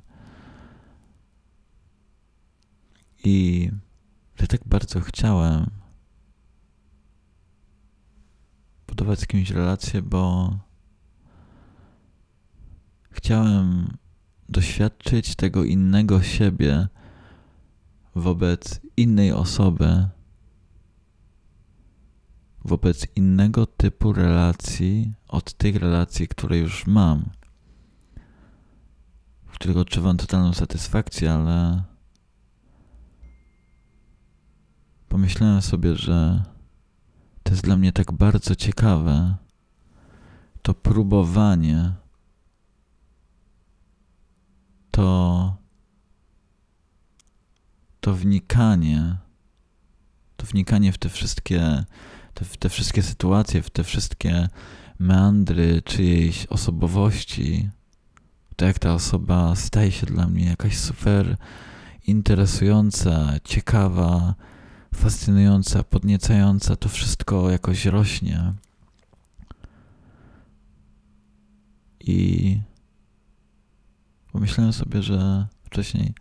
i 3.24 3.70
że 4.36 4.46
tak 4.46 4.60
bardzo 4.66 5.00
chciałem 5.00 5.70
budować 8.86 9.20
z 9.20 9.26
kimś 9.26 9.50
relację, 9.50 10.02
bo 10.02 10.52
chciałem 13.10 13.96
doświadczyć 14.48 15.36
tego 15.36 15.64
innego 15.64 16.22
siebie 16.22 16.88
wobec 18.14 18.80
innej 18.96 19.32
osoby 19.32 20.08
wobec 22.66 23.06
innego 23.16 23.66
typu 23.66 24.12
relacji 24.12 25.12
od 25.28 25.52
tych 25.54 25.76
relacji, 25.76 26.28
które 26.28 26.58
już 26.58 26.86
mam, 26.86 27.30
w 29.46 29.52
których 29.52 29.76
odczuwam 29.76 30.16
totalną 30.16 30.52
satysfakcję, 30.52 31.32
ale 31.32 31.82
pomyślałem 35.08 35.62
sobie, 35.62 35.96
że 35.96 36.42
to 37.42 37.50
jest 37.50 37.64
dla 37.64 37.76
mnie 37.76 37.92
tak 37.92 38.12
bardzo 38.12 38.54
ciekawe, 38.54 39.34
to 40.62 40.74
próbowanie, 40.74 41.92
to, 44.96 45.56
to 48.00 48.14
wnikanie, 48.14 49.16
to 50.36 50.46
wnikanie 50.46 50.92
w 50.92 50.98
te 50.98 51.08
wszystkie 51.08 51.84
te, 52.34 52.44
w 52.44 52.56
te 52.56 52.68
wszystkie 52.68 53.02
sytuacje, 53.02 53.62
w 53.62 53.70
te 53.70 53.84
wszystkie 53.84 54.48
meandry 54.98 55.82
czyjejś 55.82 56.46
osobowości, 56.46 57.68
to 58.56 58.64
jak 58.64 58.78
ta 58.78 58.94
osoba 58.94 59.54
staje 59.54 59.92
się 59.92 60.06
dla 60.06 60.28
mnie 60.28 60.44
jakaś 60.44 60.76
super 60.78 61.36
interesująca, 62.06 63.34
ciekawa, 63.44 64.34
fascynująca, 64.94 65.82
podniecająca, 65.82 66.76
to 66.76 66.88
wszystko 66.88 67.50
jakoś 67.50 67.84
rośnie. 67.84 68.52
I 72.00 72.45
pomyślałem 74.46 74.72
sobie, 74.72 75.02
że 75.02 75.46
wcześniej, 75.64 76.14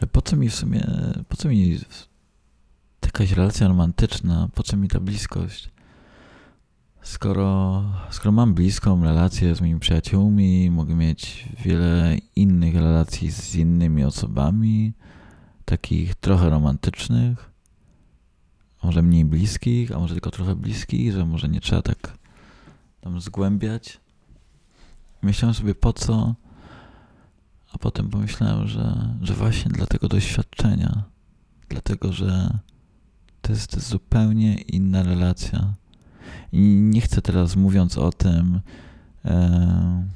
że 0.00 0.06
po 0.06 0.22
co 0.22 0.36
mi 0.36 0.48
w 0.48 0.54
sumie, 0.54 0.86
po 1.28 1.36
co 1.36 1.48
mi 1.48 1.78
jakaś 3.04 3.32
relacja 3.32 3.68
romantyczna, 3.68 4.48
po 4.54 4.62
co 4.62 4.76
mi 4.76 4.88
ta 4.88 5.00
bliskość? 5.00 5.70
Skoro, 7.02 7.84
skoro 8.10 8.32
mam 8.32 8.54
bliską 8.54 9.04
relację 9.04 9.54
z 9.54 9.60
moimi 9.60 9.80
przyjaciółmi, 9.80 10.70
mogę 10.70 10.94
mieć 10.94 11.48
wiele 11.64 12.16
innych 12.36 12.74
relacji 12.74 13.30
z 13.30 13.54
innymi 13.54 14.04
osobami, 14.04 14.92
takich 15.64 16.14
trochę 16.14 16.50
romantycznych, 16.50 17.50
może 18.82 19.02
mniej 19.02 19.24
bliskich, 19.24 19.92
a 19.92 19.98
może 19.98 20.14
tylko 20.14 20.30
trochę 20.30 20.54
bliskich, 20.54 21.12
że 21.12 21.26
może 21.26 21.48
nie 21.48 21.60
trzeba 21.60 21.82
tak 21.82 22.18
tam 23.00 23.20
zgłębiać. 23.20 24.00
Myślałem 25.22 25.54
sobie 25.54 25.74
po 25.74 25.92
co, 25.92 26.34
a 27.72 27.78
potem 27.78 28.10
pomyślałem, 28.10 28.68
że, 28.68 29.14
że 29.22 29.34
właśnie 29.34 29.70
dla 29.70 29.86
tego 29.86 30.08
doświadczenia, 30.08 31.02
dlatego 31.68 32.12
że 32.12 32.58
To 33.42 33.52
jest 33.52 33.88
zupełnie 33.88 34.54
inna 34.54 35.02
relacja. 35.02 35.74
I 36.52 36.58
nie 36.80 37.00
chcę 37.00 37.22
teraz, 37.22 37.56
mówiąc 37.56 37.98
o 37.98 38.12
tym, 38.12 38.60
e, 39.24 40.06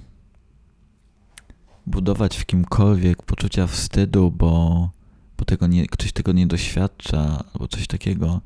budować 1.86 2.36
w 2.36 2.46
kimkolwiek 2.46 3.22
poczucia 3.22 3.66
wstydu, 3.66 4.30
bo, 4.30 4.90
bo 5.38 5.44
tego 5.44 5.66
nie, 5.66 5.86
ktoś 5.86 6.12
tego 6.12 6.32
nie 6.32 6.46
doświadcza, 6.46 7.44
albo 7.52 7.68
coś 7.68 7.86
takiego. 7.86 8.40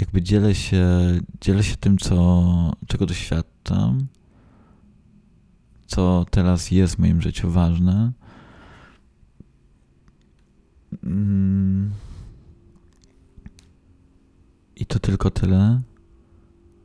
Jakby 0.00 0.22
dzielę 0.22 0.54
się, 0.54 0.86
dzielę 1.40 1.64
się 1.64 1.76
tym, 1.76 1.98
co, 1.98 2.16
czego 2.86 3.06
doświadczam, 3.06 4.06
co 5.94 6.26
teraz 6.30 6.70
jest 6.70 6.96
w 6.96 6.98
moim 6.98 7.22
życiu 7.22 7.50
ważne. 7.50 8.12
Mm. 11.04 11.90
I 14.76 14.86
to 14.86 14.98
tylko 14.98 15.30
tyle, 15.30 15.80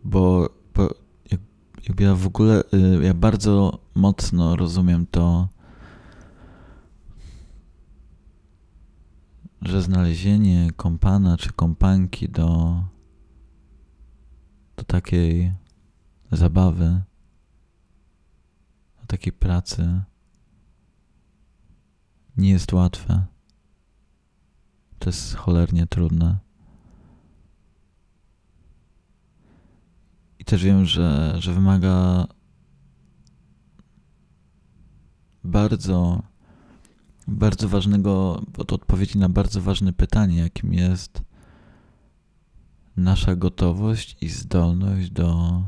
bo, 0.04 0.50
bo 0.76 0.90
jakby 1.88 2.04
ja 2.04 2.16
w 2.16 2.28
ogóle, 2.28 2.64
y, 2.74 3.04
ja 3.04 3.14
bardzo 3.14 3.80
mocno 3.96 4.56
rozumiem 4.56 5.08
to, 5.12 5.48
że 9.62 9.82
znalezienie 9.82 10.72
kompana 10.76 11.38
czy 11.38 11.54
kompanki 11.54 12.30
do, 12.30 12.84
do 14.78 14.84
takiej 14.84 15.54
zabawy, 16.32 17.02
takiej 19.10 19.34
pracy 19.34 20.02
nie 22.38 22.50
jest 22.50 22.74
łatwe. 22.74 23.26
To 25.00 25.10
jest 25.10 25.36
cholernie 25.36 25.88
trudne. 25.88 26.38
I 30.40 30.46
też 30.46 30.64
wiem, 30.64 30.86
że, 30.86 31.36
że 31.40 31.54
wymaga 31.54 32.28
bardzo, 35.44 36.24
bardzo 37.28 37.70
ważnego, 37.70 38.42
od 38.58 38.74
odpowiedzi 38.74 39.18
na 39.18 39.30
bardzo 39.30 39.62
ważne 39.62 39.94
pytanie, 39.94 40.38
jakim 40.38 40.74
jest 40.74 41.22
nasza 42.98 43.36
gotowość 43.36 44.18
i 44.22 44.30
zdolność 44.30 45.10
do, 45.10 45.62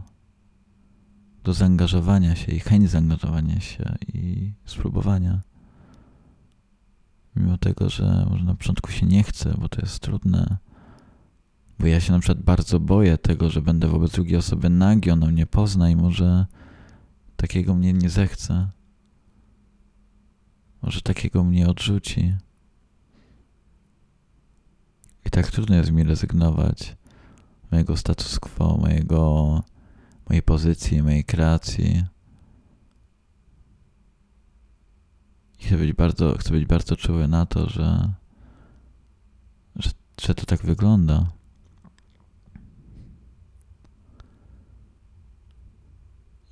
do 1.44 1.54
zaangażowania 1.54 2.36
się 2.36 2.52
i 2.52 2.60
chęć 2.60 2.90
zaangażowania 2.90 3.60
się 3.60 3.96
i 4.14 4.52
spróbowania. 4.66 5.42
Mimo 7.36 7.58
tego, 7.58 7.90
że 7.90 8.28
może 8.30 8.44
na 8.44 8.56
początku 8.56 8.92
się 8.92 9.06
nie 9.06 9.24
chce, 9.24 9.56
bo 9.58 9.70
to 9.70 9.82
jest 9.82 10.00
trudne. 10.00 10.58
Bo 11.80 11.88
ja 11.88 12.00
się 12.00 12.12
na 12.12 12.20
przykład 12.20 12.44
bardzo 12.44 12.80
boję 12.80 13.18
tego, 13.18 13.50
że 13.50 13.62
będę 13.62 13.88
wobec 13.88 14.12
drugiej 14.12 14.38
osoby 14.38 14.70
nagi, 14.70 15.12
ona 15.12 15.28
mnie 15.28 15.46
pozna 15.46 15.90
i 15.90 15.96
może 15.96 16.46
takiego 17.36 17.76
mnie 17.76 17.94
nie 17.94 18.10
zechce. 18.10 18.68
Może 20.82 21.02
takiego 21.02 21.44
mnie 21.44 21.70
odrzuci. 21.70 22.34
I 25.26 25.30
tak 25.30 25.52
trudno 25.52 25.76
jest 25.76 25.92
mi 25.92 26.04
rezygnować 26.04 26.96
mojego 27.72 27.98
status 27.98 28.40
quo, 28.40 28.78
mojego, 28.78 29.64
mojej 30.32 30.44
pozycji, 30.44 31.04
mojej 31.04 31.24
kreacji. 31.24 32.06
Chcę 35.60 35.78
być 35.78 35.94
bardzo, 35.94 36.38
chcę 36.38 36.52
być 36.52 36.66
bardzo 36.66 36.96
czuły 36.96 37.28
na 37.28 37.46
to, 37.46 37.70
że, 37.70 38.14
że, 39.76 39.90
że 40.22 40.36
to 40.36 40.46
tak 40.46 40.62
wygląda. 40.62 41.32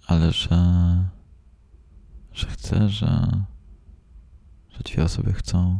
Ale 0.08 0.32
że, 0.32 0.60
że 2.34 2.48
chcę, 2.48 2.90
że 2.90 3.44
że 4.70 4.80
dwie 4.84 5.04
osoby 5.04 5.34
chcą. 5.34 5.80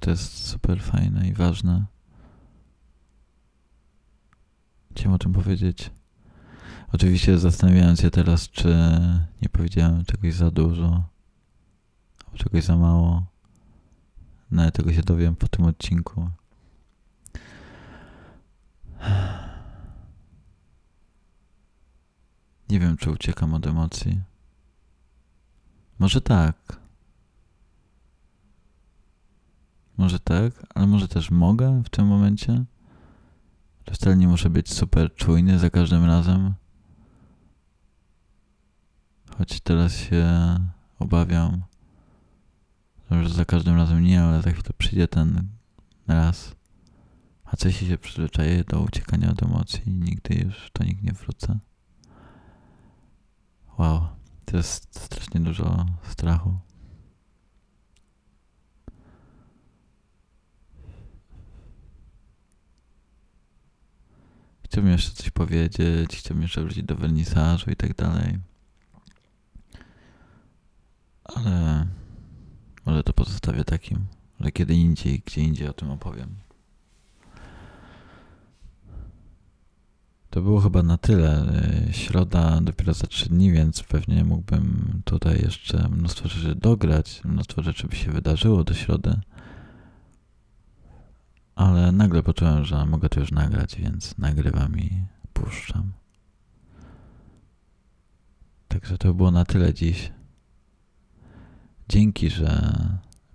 To 0.00 0.10
jest 0.10 0.46
super 0.46 0.82
fajne 0.82 1.28
i 1.28 1.32
ważne. 1.32 1.91
Chciałem 4.94 5.12
o 5.12 5.18
tym 5.18 5.32
powiedzieć. 5.32 5.90
Oczywiście 6.92 7.38
zastanawiając 7.38 8.00
się 8.00 8.10
teraz, 8.10 8.48
czy 8.50 8.74
nie 9.42 9.48
powiedziałem 9.48 10.04
czegoś 10.04 10.34
za 10.34 10.50
dużo, 10.50 11.04
albo 12.24 12.38
czegoś 12.38 12.64
za 12.64 12.76
mało. 12.76 13.26
No, 14.50 14.70
tego 14.70 14.92
się 14.92 15.02
dowiem 15.02 15.36
po 15.36 15.48
tym 15.48 15.64
odcinku. 15.64 16.30
Nie 22.68 22.80
wiem, 22.80 22.96
czy 22.96 23.10
uciekam 23.10 23.54
od 23.54 23.66
emocji. 23.66 24.20
Może 25.98 26.20
tak. 26.20 26.80
Może 29.96 30.20
tak, 30.20 30.66
ale 30.74 30.86
może 30.86 31.08
też 31.08 31.30
mogę 31.30 31.82
w 31.82 31.88
tym 31.88 32.06
momencie. 32.06 32.64
Że 33.88 33.94
wcale 33.94 34.16
nie 34.16 34.28
muszę 34.28 34.50
być 34.50 34.72
super 34.74 35.14
czujny 35.14 35.58
za 35.58 35.70
każdym 35.70 36.04
razem. 36.04 36.54
Choć 39.38 39.60
teraz 39.60 39.96
się 39.96 40.26
obawiam, 40.98 41.62
że 43.10 43.28
za 43.28 43.44
każdym 43.44 43.76
razem 43.76 44.04
nie, 44.04 44.22
ale 44.22 44.42
za 44.42 44.50
chwilę 44.50 44.70
przyjdzie 44.78 45.08
ten 45.08 45.48
raz. 46.06 46.54
A 47.44 47.56
coś 47.56 47.88
się 47.88 47.98
przyzwyczaje 47.98 48.64
do 48.64 48.80
uciekania 48.80 49.30
od 49.30 49.42
emocji 49.42 49.82
i 49.86 49.90
nigdy 49.90 50.34
już 50.34 50.70
to 50.72 50.84
nikt 50.84 51.02
nie 51.02 51.12
wrócę. 51.12 51.58
Wow. 53.78 54.06
To 54.44 54.56
jest 54.56 55.00
strasznie 55.00 55.40
dużo 55.40 55.86
strachu. 56.02 56.58
Chciałbym 64.72 64.92
jeszcze 64.92 65.10
coś 65.10 65.30
powiedzieć, 65.30 66.16
chciałbym 66.16 66.42
jeszcze 66.42 66.62
wrócić 66.62 66.82
do 66.82 66.96
wernisażu 66.96 67.70
i 67.70 67.76
tak 67.76 67.96
dalej. 67.96 68.38
Ale 71.24 71.86
może 72.86 73.02
to 73.02 73.12
pozostawię 73.12 73.64
takim, 73.64 74.06
że 74.40 74.52
kiedy 74.52 74.74
indziej, 74.74 75.22
gdzie 75.26 75.40
indziej 75.40 75.68
o 75.68 75.72
tym 75.72 75.90
opowiem. 75.90 76.34
To 80.30 80.42
było 80.42 80.60
chyba 80.60 80.82
na 80.82 80.98
tyle. 80.98 81.46
Środa 81.90 82.60
dopiero 82.60 82.94
za 82.94 83.06
trzy 83.06 83.28
dni, 83.28 83.52
więc 83.52 83.82
pewnie 83.82 84.24
mógłbym 84.24 85.00
tutaj 85.04 85.42
jeszcze 85.42 85.88
mnóstwo 85.88 86.28
rzeczy 86.28 86.54
dograć, 86.54 87.20
mnóstwo 87.24 87.62
rzeczy 87.62 87.88
by 87.88 87.96
się 87.96 88.12
wydarzyło 88.12 88.64
do 88.64 88.74
środy. 88.74 89.20
Ale 91.54 91.92
nagle 91.92 92.22
poczułem, 92.22 92.64
że 92.64 92.86
mogę 92.86 93.08
to 93.08 93.20
już 93.20 93.32
nagrać, 93.32 93.76
więc 93.76 94.18
nagrywam 94.18 94.78
i 94.78 94.90
puszczam. 95.32 95.92
Także 98.68 98.98
to 98.98 99.14
było 99.14 99.30
na 99.30 99.44
tyle 99.44 99.74
dziś. 99.74 100.12
Dzięki, 101.88 102.30
że 102.30 102.72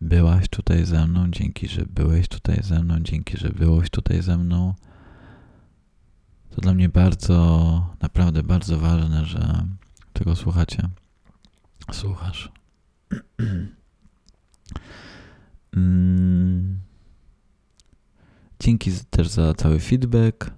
byłaś 0.01 0.49
tutaj 0.49 0.85
ze 0.85 1.07
mną, 1.07 1.31
dzięki, 1.31 1.67
że 1.67 1.85
byłeś 1.85 2.27
tutaj 2.27 2.63
ze 2.63 2.83
mną, 2.83 2.99
dzięki, 2.99 3.37
że 3.37 3.49
byłeś 3.49 3.89
tutaj 3.89 4.21
ze 4.21 4.37
mną. 4.37 4.73
To 6.49 6.61
dla 6.61 6.73
mnie 6.73 6.89
bardzo, 6.89 7.95
naprawdę 8.01 8.43
bardzo 8.43 8.79
ważne, 8.79 9.25
że 9.25 9.65
tego 10.13 10.35
słuchacie. 10.35 10.89
Słuchasz. 11.91 12.51
Mm. 15.73 16.86
Dzięki 18.59 18.91
też 19.09 19.27
za 19.27 19.53
cały 19.53 19.79
feedback, 19.79 20.51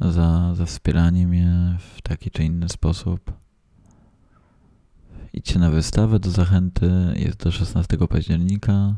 za, 0.00 0.54
za 0.54 0.66
wspieranie 0.66 1.26
mnie 1.26 1.76
w 1.78 2.02
taki 2.02 2.30
czy 2.30 2.44
inny 2.44 2.68
sposób. 2.68 3.32
Idźcie 5.32 5.58
na 5.58 5.70
wystawę 5.70 6.18
do 6.18 6.30
zachęty, 6.30 6.90
jest 7.16 7.44
do 7.44 7.52
16 7.52 7.98
października. 8.08 8.96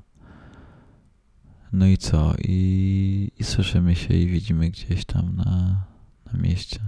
No 1.72 1.86
i 1.86 1.99
co? 1.99 2.34
I, 2.38 3.30
i 3.38 3.45
słyszymy 3.45 3.97
się 3.97 4.14
i 4.14 4.26
widzimy 4.26 4.70
gdzieś 4.70 5.05
tam 5.05 5.36
na, 5.36 5.84
na 6.32 6.38
mieście. 6.38 6.80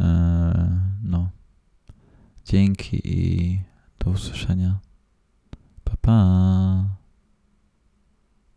Eee, 0.00 0.70
no. 1.02 1.30
Dzięki 2.44 3.00
i 3.04 3.60
do 3.98 4.10
usłyszenia. 4.10 4.78
Pa, 5.84 5.96
pa. 5.96 7.05